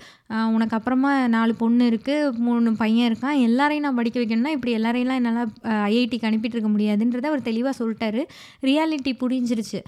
[0.57, 5.53] உனக்கு அப்புறமா நாலு பொண்ணு இருக்குது மூணு பையன் இருக்கான் எல்லாரையும் நான் படிக்க வைக்கணும்னா இப்படி எல்லாரையெல்லாம் என்னால்
[5.90, 8.25] ஐஐடிக்கு அனுப்பிட்டு இருக்க முடியாதுன்றதை அவர் தெளிவாக சொல்லிட்டாரு.
[8.68, 9.81] ரியாலிட்டி புரிஞ்சிருச்சு.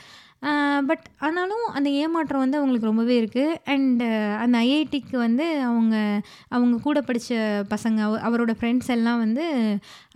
[0.88, 4.06] பட் ஆனாலும் அந்த ஏமாற்றம் வந்து அவங்களுக்கு ரொம்பவே இருக்குது அண்டு
[4.42, 5.96] அந்த ஐஐடிக்கு வந்து அவங்க
[6.54, 7.38] அவங்க கூட படித்த
[7.72, 9.44] பசங்க அவரோட ஃப்ரெண்ட்ஸ் எல்லாம் வந்து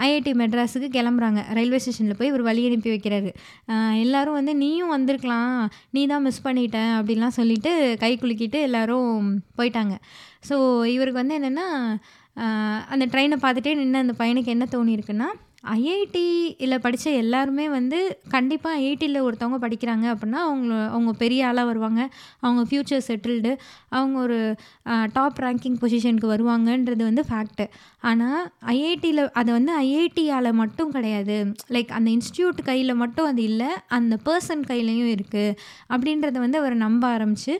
[0.07, 1.43] ஐஐடி மெட்ராஸுக்கு கிளம்புறாங்க.
[1.59, 3.33] ரயில்வே ஸ்டேஷனில் போய் இவர் வழி அனுப்பி வைக்கிறாரு
[4.05, 5.55] எல்லோரும் வந்து நீயும் வந்திருக்கலாம்
[5.97, 7.73] நீ தான் மிஸ் பண்ணிட்ட அப்படின்லாம் சொல்லிவிட்டு
[8.05, 9.29] கை குலுக்கிட்டு எல்லோரும்
[9.61, 9.97] போயிட்டாங்க.
[10.51, 10.57] ஸோ
[10.97, 11.69] இவருக்கு வந்து என்னென்னா
[12.95, 15.31] அந்த ட்ரெயினை பார்த்துட்டே நின்று அந்த பையனுக்கு என்ன தோணியிருக்குன்னா
[15.64, 17.98] ஐஐடியில் படித்த எல்லாருமே வந்து
[18.35, 22.01] கண்டிப்பாக ஐஐடியில் ஒருத்தவங்க படிக்கிறாங்க அப்படின்னா அவங்க அவங்க பெரிய ஆளாக வருவாங்க.
[22.40, 23.53] அவங்க ஃப்யூச்சர் செட்டில்டு
[23.88, 24.38] அவங்க ஒரு
[25.12, 27.66] டாப் ரேங்கிங் பொசிஷனுக்கு வருவாங்கன்றது வந்து ஃபேக்ட்டு
[28.11, 28.42] ஆனால்
[28.75, 31.38] ஐஐடியில் அது வந்து ஐஐடியால் மட்டும் கிடையாது.
[31.77, 35.57] லைக் அந்த இன்ஸ்டியூட் கையில் மட்டும் அது இல்லை அந்த பர்சன் கையிலையும் இருக்குது
[35.94, 37.57] அப்படின்றத வந்து அவர் நம்ப ஆரம்பித்து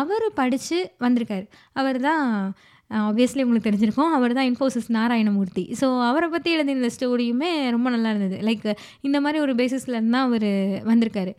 [0.00, 1.46] அவர் படித்து வந்திருக்காரு.
[1.72, 2.54] அவர் தான்
[2.90, 4.12] ஆப்வியஸ்லி உங்களுக்கு தெரிஞ்சிருக்கும்.
[4.16, 5.64] அவர் தான் இன்ஃபோசிஸ் நாராயணமூர்த்தி.
[5.80, 8.38] ஸோ அவரை பற்றி எழுதின ஸ்டோரியுமே ரொம்ப நல்லா இருந்தது.
[8.48, 8.66] லைக்
[9.00, 10.50] இந்த மாதிரி ஒரு பேசிஸ்லேருந்து தான் அவர்
[10.90, 11.34] வந்திருக்காரு.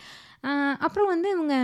[0.87, 1.55] அப்புறம் வந்து இவங்க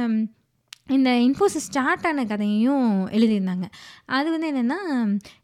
[0.90, 3.66] இந்த இன்ஃபோசிஸ் ஸ்டார்ட் ஆன கதையையும் எழுதியிருந்தாங்க.
[4.18, 4.80] அது வந்து என்னென்னா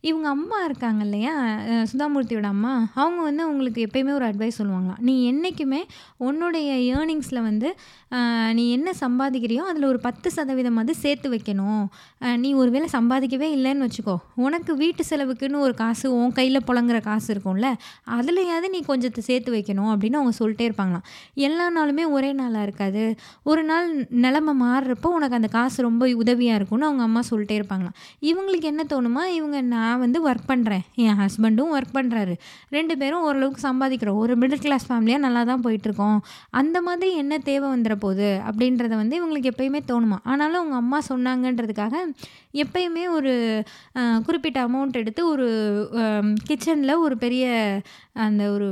[0.09, 1.33] இவங்க அம்மா இருக்காங்க இல்லையா?
[1.91, 2.73] சுதாமூர்த்தியோட அம்மா.
[3.01, 5.81] அவங்க வந்து அவங்களுக்கு எப்பயுமே ஒரு அட்வைஸ் சொல்லுவாங்களாம் நீ என்றைக்குமே
[6.27, 7.69] உன்னுடைய ஏர்னிங்ஸில் வந்து
[8.57, 11.85] நீ என்ன சம்பாதிக்கிறியோ அதில் ஒரு பத்து சதவீதம் அது சேர்த்து வைக்கணும்.
[12.43, 14.15] நீ ஒரு வேளை சம்பாதிக்கவே இல்லைன்னு வச்சுக்கோ.
[14.45, 17.69] உனக்கு வீட்டு செலவுக்குன்னு ஒரு காசு உன் கையில் புழங்குற காசு இருக்கும்ல
[18.17, 21.07] அதுலையாவது நீ கொஞ்சத்தை சேர்த்து வைக்கணும் அப்படின்னு அவங்க சொல்லிட்டே இருப்பாங்களாம்.
[21.47, 23.05] எல்லா நாளுமே ஒரே நாளாக இருக்காது.
[23.51, 23.89] ஒரு நாள்
[24.25, 27.95] நிலமை மாறுறப்போ உனக்கு அந்த காசு ரொம்ப உதவியாக இருக்கும்னு அவங்க அம்மா சொல்லிட்டே இருப்பாங்களாம்.
[28.29, 29.23] இவங்களுக்கு என்ன தோணுமா?
[29.37, 32.33] இவங்க நான் வந்து ஒர்க் பண்ணுறேன் என் ஹஸ்பண்டும் ஒர்க் பண்ணுறாரு
[32.69, 34.19] ரெண்டு பேரும் ஓரளவுக்கு சம்பாதிக்கிறோம்.
[34.23, 36.19] ஒரு மிடில் கிளாஸ் ஃபேமிலியாக நல்லா தான் போயிட்டுருக்கோம்.
[36.49, 41.95] அந்த மாதிரி என்ன தேவை வந்துட போகுது அப்படின்றத வந்து இவங்களுக்கு எப்பயுமே தோணுமா ஆனாலும் அவங்க அம்மா சொன்னாங்கன்றதுக்காக
[42.63, 43.33] எப்பயுமே ஒரு
[44.25, 45.47] குறிப்பிட்ட அமௌண்ட் எடுத்து ஒரு
[46.49, 47.45] கிச்சனில் ஒரு பெரிய
[48.13, 48.67] அந்த ஒரு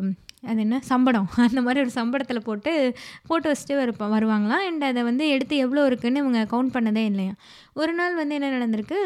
[0.45, 0.79] அது என்ன?
[0.84, 1.27] சம்படம்.
[1.47, 2.71] அந்த மாதிரி ஒரு சம்படத்தில் போட்டு
[3.27, 4.65] போட்டு வச்சுட்டு வருப்பா வருவாங்களாம்.
[4.69, 7.34] அண்ட் அதை வந்து எடுத்து எவ்வளோ இருக்குன்னு இவங்க கவுண்ட் பண்ணதே இல்லையா?
[7.73, 8.99] ஒரு நாள் வந்து என்ன நடந்திருக்கு?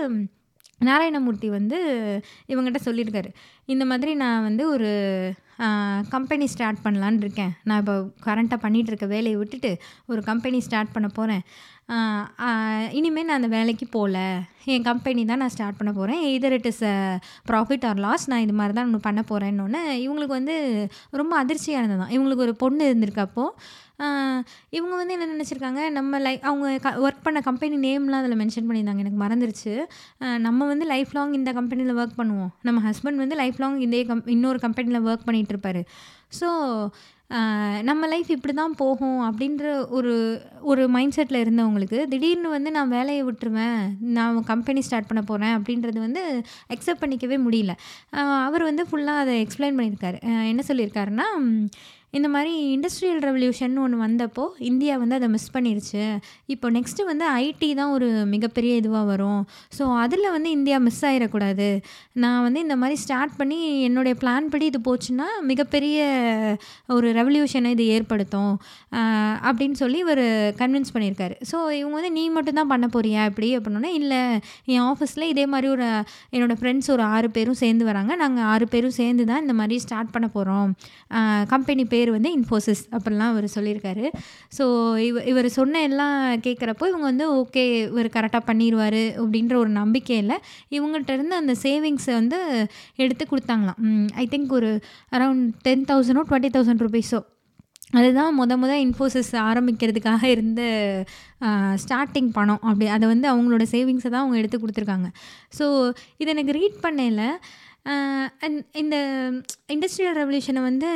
[0.82, 1.78] நாராயணமூர்த்தி வந்து
[2.48, 3.30] இவங்ககிட்ட சொல்லியிருக்காரு.
[3.66, 4.90] இந்த மாதிரி நான் வந்து ஒரு
[6.10, 7.52] கம்பெனி ஸ்டார்ட் பண்ணலான் இருக்கேன்.
[7.64, 9.72] நான் இப்போ கரண்ட்டாக பண்ணிகிட்டு இருக்க வேலையை விட்டுட்டு
[10.06, 11.44] ஒரு கம்பெனி ஸ்டார்ட் பண்ண போகிறேன்
[12.98, 14.18] இனிமேல் நான் அந்த வேலைக்கு போகல
[14.74, 16.96] என் கம்பெனி தான் நான் ஸ்டார்ட் பண்ண போகிறேன் either it is a
[17.50, 20.56] profit or loss நான் இது மாதிரி தான் ஒன்று பண்ண போகிறேன்னொன்னே இவங்களுக்கு வந்து
[21.22, 23.56] ரொம்ப அதிர்ச்சியாக இருந்தது தான் இவங்களுக்கு ஒரு பொண்ணு இருந்திருக்கு அப்போது
[24.78, 25.82] இவங்க வந்து என்ன நினச்சிருக்காங்க?
[25.98, 29.04] நம்ம லை அவங்க க ஒர்க் பண்ண கம்பெனி நேம்லாம் அதில் மென்ஷன் பண்ணியிருந்தாங்க.
[29.06, 29.74] எனக்கு மறந்துருச்சு.
[30.48, 32.52] நம்ம வந்து லைஃப் லாங் இந்த கம்பெனியில் ஒர்க் பண்ணுவோம்.
[32.68, 35.82] நம்ம ஹஸ்பண்ட் வந்து லைஃப் லாங் இதே கம் இன்னொரு கம்பெனியில் ஒர்க் பண்ணிகிட்டு இருப்பார்.
[36.40, 36.48] ஸோ
[37.84, 39.64] நம்ம லைஃப் இப்படி தான் போகும் அப்படின்ற
[39.98, 40.14] ஒரு
[40.62, 43.78] ஒரு மைண்ட் செட்டில் இருந்தவங்களுக்கு திடீர்னு வந்து நான் வேலையை விட்டுருவேன்
[44.18, 46.24] நான் கம்பெனி ஸ்டார்ட் பண்ண போகிறேன் அப்படின்றது வந்து
[46.74, 47.76] அக்செப்ட் பண்ணிக்கவே முடியல.
[48.48, 50.20] அவர் வந்து ஃபுல்லாக அதை எக்ஸ்பிளைன் பண்ணியிருக்காரு.
[50.52, 51.28] என்ன சொல்லியிருக்காருன்னா
[52.18, 56.04] இந்த மாதிரி இண்டஸ்ட்ரியல் ரெவல்யூஷன் ஒன்று வந்தப்போ இந்தியா வந்து அதை மிஸ் பண்ணிருச்சு.
[56.54, 59.42] இப்போ நெக்ஸ்ட்டு வந்து ஐடி தான் ஒரு மிகப்பெரிய இதுவாக வரும்.
[59.78, 61.68] ஸோ அதில் வந்து இந்தியா மிஸ் ஆகிடக்கூடாது
[62.24, 66.00] நான் வந்து இந்த மாதிரி ஸ்டார்ட் பண்ணி என்னுடைய பிளான் படி இது போச்சுன்னா மிகப்பெரிய
[66.98, 68.56] ஒரு ரெவல்யூஷனை இது ஏற்படுத்தும்.
[69.50, 70.24] அப்படின்னு சொல்லி இவர்
[70.62, 73.22] கன்வின்ஸ் பண்ணியிருக்காரு ஸோ இவங்க வந்து நீ மட்டும் தான் பண்ண போறியா?
[73.32, 74.24] இப்படி அப்படின்னோடனே இல்லை.
[74.74, 75.88] என் ஆஃபீஸில் இதே மாதிரி ஒரு
[76.36, 78.12] என்னோடய ஃப்ரெண்ட்ஸ் ஒரு ஆறு பேரும் சேர்ந்து வராங்க.
[78.24, 80.70] நாங்கள் ஆறு பேரும் சேர்ந்து தான் இந்த மாதிரி ஸ்டார்ட் பண்ண போகிறோம்
[81.54, 84.06] கம்பெனி பேர் பேர் வந்து இன்ஃபோசிஸ் அப்படிலாம் அவர் சொல்லியிருக்காரு.
[84.58, 84.66] ஸோ
[85.08, 90.36] இவ இவர் சொன்ன எல்லாம் கேட்குறப்போ இவங்க வந்து ஓகே இவர் கரெக்டாக பண்ணிடுவார் அப்படின்ற ஒரு நம்பிக்கையில்
[90.78, 92.40] இவங்கள்ட்ட இருந்து அந்த சேவிங்ஸை வந்து
[93.04, 93.82] எடுத்து கொடுத்தாங்களாம்.
[94.24, 94.72] ஐ திங்க் ஒரு
[95.18, 97.22] அரவுண்ட் டென் தௌசண்டோ டுவெண்ட்டி தௌசண்ட் ருபீஸோ
[98.00, 100.62] அதுதான் முத முத இன்ஃபோசிஸ் ஆரம்பிக்கிறதுக்காக இருந்த
[101.84, 102.60] ஸ்டார்டிங் பணம்.
[102.70, 105.08] அப்படி அதை வந்து அவங்களோட சேவிங்ஸை தான் அவங்க எடுத்து கொடுத்துருக்காங்க.
[105.58, 105.66] ஸோ
[106.22, 107.26] இதை எனக்கு ரீட் பண்ணையில்
[108.46, 108.96] அண்ட் இந்த
[109.74, 110.90] இண்டஸ்ட்ரியல் ரெவல்யூஷனை வந்து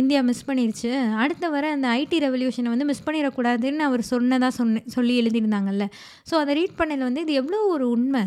[0.00, 0.90] இந்தியா மிஸ் பண்ணிருச்சு.
[1.24, 5.86] அடுத்த வர அந்த ஐடி ரெவல்யூஷனை வந்து மிஸ் பண்ணிடக்கூடாதுன்னு அவர் சொன்னதாக சொன்ன சொல்லி எழுதியிருந்தாங்கல்ல.
[6.30, 8.24] ஸோ அதை ரீட் பண்ணதில் வந்து இது எவ்வளோ ஒரு உண்மை?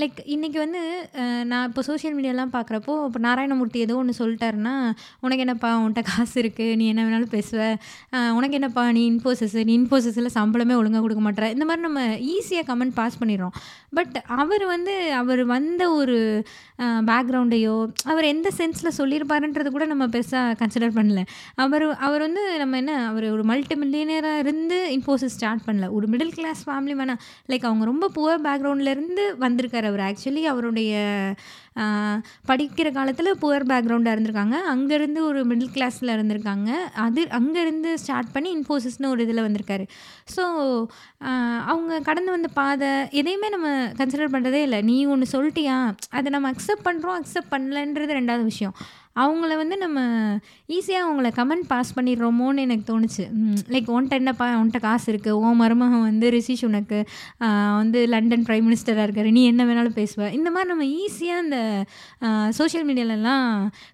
[0.00, 0.80] லைக் இன்றைக்கி வந்து
[1.50, 4.74] நான் இப்போ சோஷியல் மீடியாலாம் பார்க்குறப்போ இப்போ நாராயணமூர்த்தி ஏதோ ஒன்று சொல்லிட்டாருன்னா
[5.24, 7.60] உனக்கு என்னப்பா உன்கிட்ட காசு இருக்குது நீ என்ன வேணாலும் பேசுவ.
[8.38, 11.48] உனக்கு என்னப்பா நீ இன்ஃபோசிஸ் நீ இன்ஃபோசிஸில் சம்பளமே ஒழுங்காக கொடுக்க மாட்டேற.
[11.56, 12.04] இந்த மாதிரி நம்ம
[12.34, 13.56] ஈஸியாக கமெண்ட் பாஸ் பண்ணிடுறோம்.
[13.98, 16.16] பட் அவர் வந்து அவர் வந்த ஒரு
[17.10, 17.74] பேக்ரவுண்டையோ
[18.12, 21.20] அவர் எந்த சென்ஸில் சொல்லியிருப்பாருன்றது கூட நம்ம பெருசாக கன்சிடர் பண்ணல.
[21.66, 25.88] அவர் அவர் வந்து நம்ம என்ன அவர் ஒரு மல்டி மில்லியனராக இருந்து இன்ஃபோசிஸ் ஸ்டார்ட் பண்ணல.
[25.98, 30.02] ஒரு மிடில் கிளாஸ் ஃபேமிலி வேணால் லைக் அவங்க ரொம்ப புவர் பேக்ரவுண்ட்லேருந்து இருந்து வந்திருக்கார் அவர்.
[30.08, 30.92] ஆக்சுவலி அவருடைய
[32.50, 34.56] படிக்கிற காலத்தில் புவர் பேக்ரவுண்டாக இருந்திருக்காங்க.
[34.72, 36.70] அங்கேருந்து ஒரு மிடில் கிளாஸில் இருந்திருக்காங்க.
[37.06, 39.84] அது அங்கேருந்து ஸ்டார்ட் பண்ணி இன்ஃபோசிஸ்னு ஒரு இதில் வந்திருக்காரு.
[40.34, 40.44] ஸோ
[41.72, 42.90] அவங்க கடந்து வந்த பாதை
[43.20, 43.68] எதையுமே நம்ம
[44.00, 44.80] கன்சிடர் பண்ணுறதே இல்லை.
[44.90, 45.78] நீ ஒன்று சொல்லிட்டியா?
[46.18, 48.74] அதை நம்ம அக்செப்ட் பண்ணுறோம் அக்செப்ட் பண்ணலன்றது ரெண்டாவது விஷயம்.
[49.22, 49.98] அவங்கள வந்து நம்ம
[50.76, 53.24] ஈஸியாக அவங்கள கமெண்ட் பாஸ் பண்ணிடுறோமோன்னு எனக்கு தோணுச்சு.
[53.74, 57.00] லைக் உன்ட்ட என்னப்பா உன்ட்ட காசு இருக்குது ஓ மருமகன் வந்து ரிஷிஷ் உனக்கு
[57.80, 60.30] வந்து லண்டன் ப்ரைம் மினிஸ்டராக இருக்காரு நீ என்ன வேணாலும் பேசுவ.
[60.38, 61.60] இந்த மாதிரி நம்ம ஈஸியாக இந்த
[62.60, 63.46] சோஷியல் மீடியாலலாம்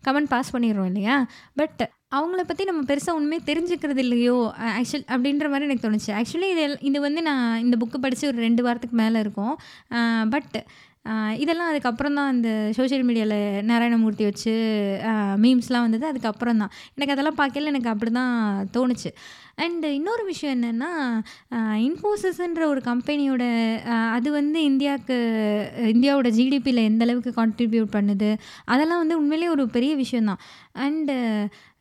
[0.08, 1.18] கமெண்ட் பாஸ் பண்ணிடுறோம் இல்லையா?
[1.60, 1.82] பட்
[2.16, 4.34] அவங்கள பற்றி நம்ம பெருசாக உண்மையை தெரிஞ்சுக்கிறது இல்லையோ?
[4.78, 6.10] ஆக்சுவல் அப்படின்ற மாதிரி எனக்கு தோணுச்சு.
[6.18, 9.54] ஆக்சுவலி இது இது வந்து நான் இந்த புக்கு படித்து ஒரு ரெண்டு வாரத்துக்கு மேலே இருக்கும்.
[10.34, 10.56] பட்
[11.42, 13.40] இதெல்லாம் அதுக்கப்புறம் தான் அந்த சோஷியல் மீடியாவில்
[13.70, 14.52] நாராயணமூர்த்தி வச்சு
[15.44, 16.04] மீம்ஸ்லாம் வந்தது.
[16.12, 18.36] அதுக்கப்புறம் தான் எனக்கு அதெல்லாம் பார்க்கல எனக்கு அப்படி தான்
[18.76, 19.10] தோணுச்சு.
[19.64, 20.90] அண்டு இன்னொரு விஷயம் என்னென்னா
[21.88, 23.44] இன்ஃபோசிஸ்ன்ற ஒரு கம்பெனியோட
[24.16, 25.16] அது வந்து இந்தியாவுக்கு
[25.94, 28.30] இந்தியாவோட ஜிடிபியில் எந்த அளவுக்கு கான்ட்ரிபியூட் பண்ணுது?
[28.74, 30.42] அதெல்லாம் வந்து உண்மையிலேயே ஒரு பெரிய விஷயந்தான்
[30.86, 31.16] அண்டு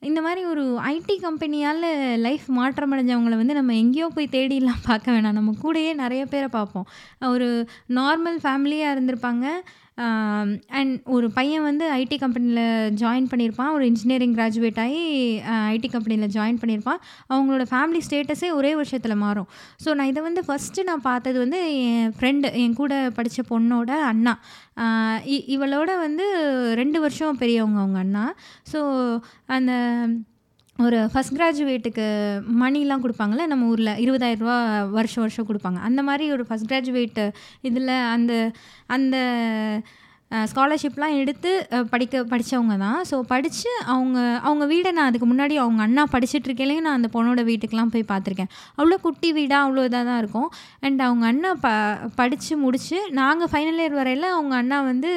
[0.03, 1.83] இந்த மாதிரி ஒரு ஐடி கம்பெனியால்
[2.17, 5.37] லைஃப் மாற்றம் அடைஞ்சவங்களை வந்து நம்ம எங்கேயோ போய் தேடிலாம் பார்க்க வேணாம்.
[5.39, 6.87] நம்ம கூடயே நிறைய பேரை பார்ப்போம்.
[7.33, 7.47] ஒரு
[7.89, 9.45] நார்மல் ஃபேமிலியாக இருந்திருப்பாங்க.
[9.95, 13.73] அண்ட் ஒரு பையன் வந்து ஐடி கம்பெனியில் ஜாயின் பண்ணியிருப்பான்.
[13.73, 15.39] ஒரு இன்ஜினியரிங் கிராஜுவேட் ஆகி
[15.77, 16.99] ஐடி கம்பெனியில் ஜாயின் பண்ணியிருப்பான்.
[17.29, 19.47] அவங்களோட ஃபேமிலி ஸ்டேட்டஸே ஒரே வருஷத்தில் மாறும்.
[19.85, 24.39] ஸோ நான் இதை வந்து ஃபஸ்ட்டு நான் பார்த்தது வந்து என் ஃப்ரெண்டு என் கூட படித்த பொண்ணோட அண்ணா.
[25.25, 26.25] இ- இவளோட வந்து
[26.75, 28.33] ரெண்டு வருஷம் பெரியவங்க அவங்க அண்ணா.
[28.73, 28.79] ஸோ
[29.45, 29.71] அந்த
[30.79, 32.05] ஒரு ஃபஸ்ட் கிராஜுவேட்டுக்கு
[32.61, 35.79] மணிலாம் கொடுப்பாங்கள்ல நம்ம ஊரில் இருபதாயிரரூவா வருஷம் வருஷம் கொடுப்பாங்க.
[35.79, 38.51] அந்த மாதிரி ஒரு ஃபஸ்ட் கிராஜுவேட்டு இதில் அந்த
[38.85, 39.17] அந்த
[40.51, 41.51] ஸ்காலர்ஷிப்லாம் எடுத்து
[41.93, 42.99] படிக்க படித்தவங்க தான்.
[43.09, 47.91] ஸோ படித்து அவங்க அவங்க வீடை நான் அதுக்கு முன்னாடி அவங்க அண்ணா படிச்சுட்டு நான் அந்த பொண்ணோட வீட்டுக்கெலாம்
[47.95, 48.49] போய் பார்த்துருக்கேன்.
[48.77, 50.49] அவ்வளோ குட்டி வீடாக அவ்வளோ இதாக தான் இருக்கும்.
[50.85, 51.69] அண்ட் அவங்க அண்ணா ப
[52.19, 55.11] படித்து முடித்து நாங்கள் ஃபைனல் இயர் வரையில் அவங்க அண்ணா வந்து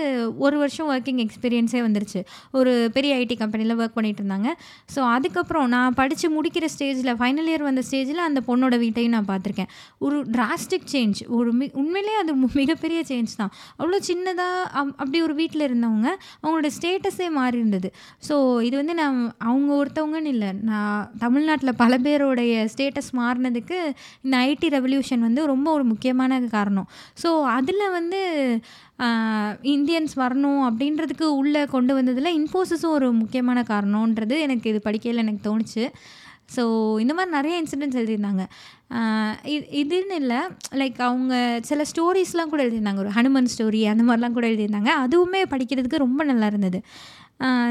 [0.47, 2.21] ஒரு வருஷம் ஒர்க்கிங் எக்ஸ்பீரியன்ஸே வந்துருச்சு.
[2.59, 4.51] ஒரு பெரிய ஐடி கம்பெனியில் ஒர்க் பண்ணிகிட்டு இருந்தாங்க.
[4.95, 9.71] ஸோ அதுக்கப்புறம் நான் படித்து முடிக்கிற ஸ்டேஜில் ஃபைனல் இயர் வந்த ஸ்டேஜில் அந்த பொண்ணோட வீட்டையும் நான் பார்த்துருக்கேன்.
[10.07, 13.53] ஒரு டிராஸ்டிக் சேஞ்ச் ஒரு மி உண்மையிலேயே அது மிகப்பெரிய சேஞ்ச் தான்.
[13.81, 16.09] அவ்வளோ சின்னதாக அப்படி ஒரு வீட்டில் இருந்தவங்க
[16.43, 17.89] அவங்களோட ஸ்டேட்டஸே மாறி இருந்தது.
[18.29, 18.35] ஸோ
[18.69, 20.51] இது வந்து நான் அவங்க ஒருத்தவங்கன்னு இல்லை.
[20.71, 23.79] நான் தமிழ்நாட்டில் பல பேருடைய ஸ்டேட்டஸ் மாறினதுக்கு
[24.25, 26.89] இந்த ஐடி ரெவல்யூஷன் வந்து ரொம்ப ஒரு முக்கியமான காரணம்.
[27.23, 28.21] ஸோ அதில் வந்து
[29.77, 35.85] இந்தியன்ஸ் வரணும் அப்படின்றதுக்கு உள்ளே கொண்டு வந்ததில் இன்ஃபோசிஸும் ஒரு முக்கியமான காரணன்றது எனக்கு இது படிக்கையில் எனக்கு தோணுச்சு.
[36.55, 36.63] ஸோ
[37.03, 38.45] இந்த மாதிரி நிறைய இன்சிடென்ட்ஸ் எழுதியிருந்தாங்க.
[39.55, 40.41] இது இதுன்னு இல்லை.
[40.81, 41.35] லைக் அவங்க
[41.71, 43.03] சில ஸ்டோரிஸ்லாம் கூட எழுதியிருந்தாங்க.
[43.05, 44.93] ஒரு ஹனுமன் ஸ்டோரி அந்த மாதிரிலாம் கூட எழுதியிருந்தாங்க.
[45.05, 46.81] அதுவுமே படிக்கிறதுக்கு ரொம்ப நல்லா இருந்தது.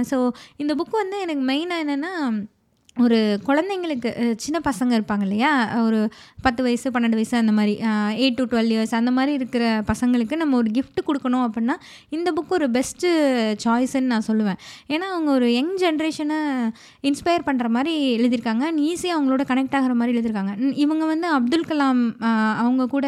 [0.10, 0.18] ஸோ
[0.64, 2.12] இந்த புக் வந்து எனக்கு மெயினாக என்னென்னா
[3.04, 4.10] ஒரு குழந்தைங்களுக்கு
[4.44, 5.50] சின்ன பசங்க இருப்பாங்க இல்லையா?
[5.86, 5.98] ஒரு
[6.46, 7.74] பத்து வயசு பன்னெண்டு வயசு அந்த மாதிரி
[8.24, 11.76] எயிட் டு டுவெல் இயர்ஸ் அந்த மாதிரி இருக்கிற பசங்களுக்கு நம்ம ஒரு கிஃப்ட் கொடுக்கணும் அப்படின்னா
[12.18, 13.10] இந்த புக் ஒரு பெஸ்ட்டு
[13.64, 14.60] சாய்ஸ்ன்னு நான் சொல்லுவேன்.
[14.94, 16.40] ஏன்னா அவங்க ஒரு யங் ஜென்ரேஷனை
[17.10, 18.64] இன்ஸ்பயர் பண்ணுற மாதிரி எழுதியிருக்காங்க.
[18.92, 20.54] ஈஸியாக அவங்களோட கனெக்ட் ஆகிற மாதிரி எழுதியிருக்காங்க.
[20.86, 22.02] இவங்க வந்து அப்துல் கலாம்
[22.62, 23.06] அவங்க கூட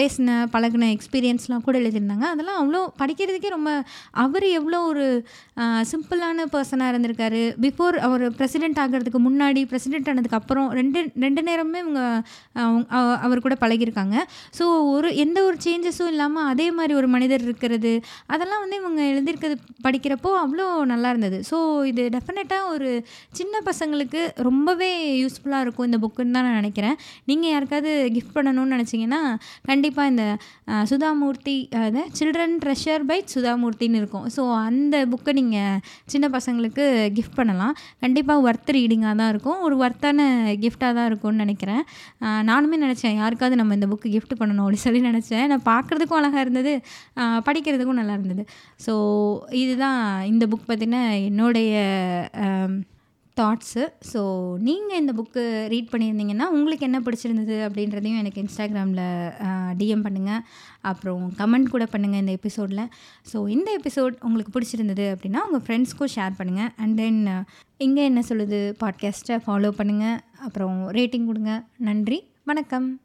[0.00, 2.26] பேசின பழகின எக்ஸ்பீரியன்ஸ்லாம் கூட எழுதியிருந்தாங்க.
[2.32, 3.70] அதெல்லாம் அவ்வளோ படிக்கிறதுக்கே ரொம்ப
[4.24, 5.06] அவர் எவ்வளோ ஒரு
[5.92, 7.44] சிம்பிளான பர்சனாக இருந்திருக்காரு.
[7.66, 12.00] பிஃபோர் அவர் ப்ரெஸ் பிரசிடென்ட் ஆகிறதுக்கு முன்னாடி பிரசிடென்ட் ஆனதுக்கு அப்புறம் ரெண்டு ரெண்டு நேரமே இவங்க
[12.52, 14.16] அவங்க- அவ- அவர் கூட பழகியிருக்காங்க.
[14.58, 17.92] ஸோ ஒரு எந்த ஒரு சேஞ்சஸும் இல்லாமல் அதே மாதிரி ஒரு மனிதர் இருக்கிறது
[18.26, 21.38] அதெல்லாம் வந்து இவங்க எழுதியிருக்கிறது படிக்கிறப்போ அவ்வளோ நல்லா இருந்தது.
[21.50, 21.56] ஸோ
[21.90, 22.90] இது டெஃபினட்டாக ஒரு
[23.32, 24.90] சின்ன பசங்களுக்கு ரொம்பவே
[25.22, 26.96] யூஸ்ஃபுல்லாக இருக்கும் இந்த புக்குன்னு தான் நான் நினைக்கிறேன்.
[27.24, 29.20] நீங்கள் யாருக்காவது கிஃப்ட் பண்ணணும்னு நினச்சிங்கன்னா
[29.64, 30.26] கண்டிப்பாக இந்த
[30.92, 34.28] சுதாமூர்த்தி அது சில்ட்ரன் ட்ரெஷர் பை சுதாமூர்த்தின்னு இருக்கும்.
[34.36, 36.84] ஸோ அந்த புக்கை நீங்கள் சின்ன பசங்களுக்கு
[37.18, 37.74] கிஃப்ட் பண்ணலாம்.
[38.00, 39.60] கண்டிப்பாக ஒர்த் ரீடிங்காக தான் இருக்கும்.
[39.66, 40.28] ஒரு ஒர்த்தான
[40.62, 41.82] கிஃப்டாக தான் இருக்கும்னு நினைக்கிறேன்.
[42.50, 45.46] நானுமே நினச்சேன் யாருக்காவது நம்ம இந்த புக்கு கிஃப்ட் பண்ணணும் அப்படின்னு சொல்லி நினச்சேன்.
[45.52, 46.74] நான் பார்க்குறதுக்கும் அழகாக இருந்தது.
[47.48, 48.44] படிக்கிறதுக்கும் நல்லா இருந்தது.
[48.86, 48.94] ஸோ
[49.64, 50.00] இதுதான்
[50.32, 51.72] இந்த புக் பற்றின என்னுடைய
[53.40, 59.32] தாட்ஸு ஸோ நீங்கள் இந்த புக்கு ரீட் பண்ணியிருந்தீங்கன்னா உங்களுக்கு என்ன பிடிச்சிருந்தது அப்படின்றதையும் எனக்கு இன்ஸ்டாகிராமில்
[59.78, 60.40] டிஎம் பண்ணுங்கள்
[60.80, 62.88] அப்புறம் கமெண்ட் கூட பண்ணுங்கள் இந்த எபிசோடில்
[63.32, 67.44] ஸோ இந்த எபிசோட் உங்களுக்கு பிடிச்சிருந்தது அப்படின்னா உங்கள் ஃப்ரெண்ட்ஸ்க்கும் ஷேர் பண்ணுங்கள் அண்ட் தென்
[67.76, 68.74] இங்கே என்ன சொல்லுது?
[68.80, 71.64] பாட்காஸ்ட்டை ஃபாலோ பண்ணுங்கள் அப்புறம் ரேட்டிங் கொடுங்க.
[71.78, 72.28] நன்றி.
[72.44, 73.00] வணக்கம்.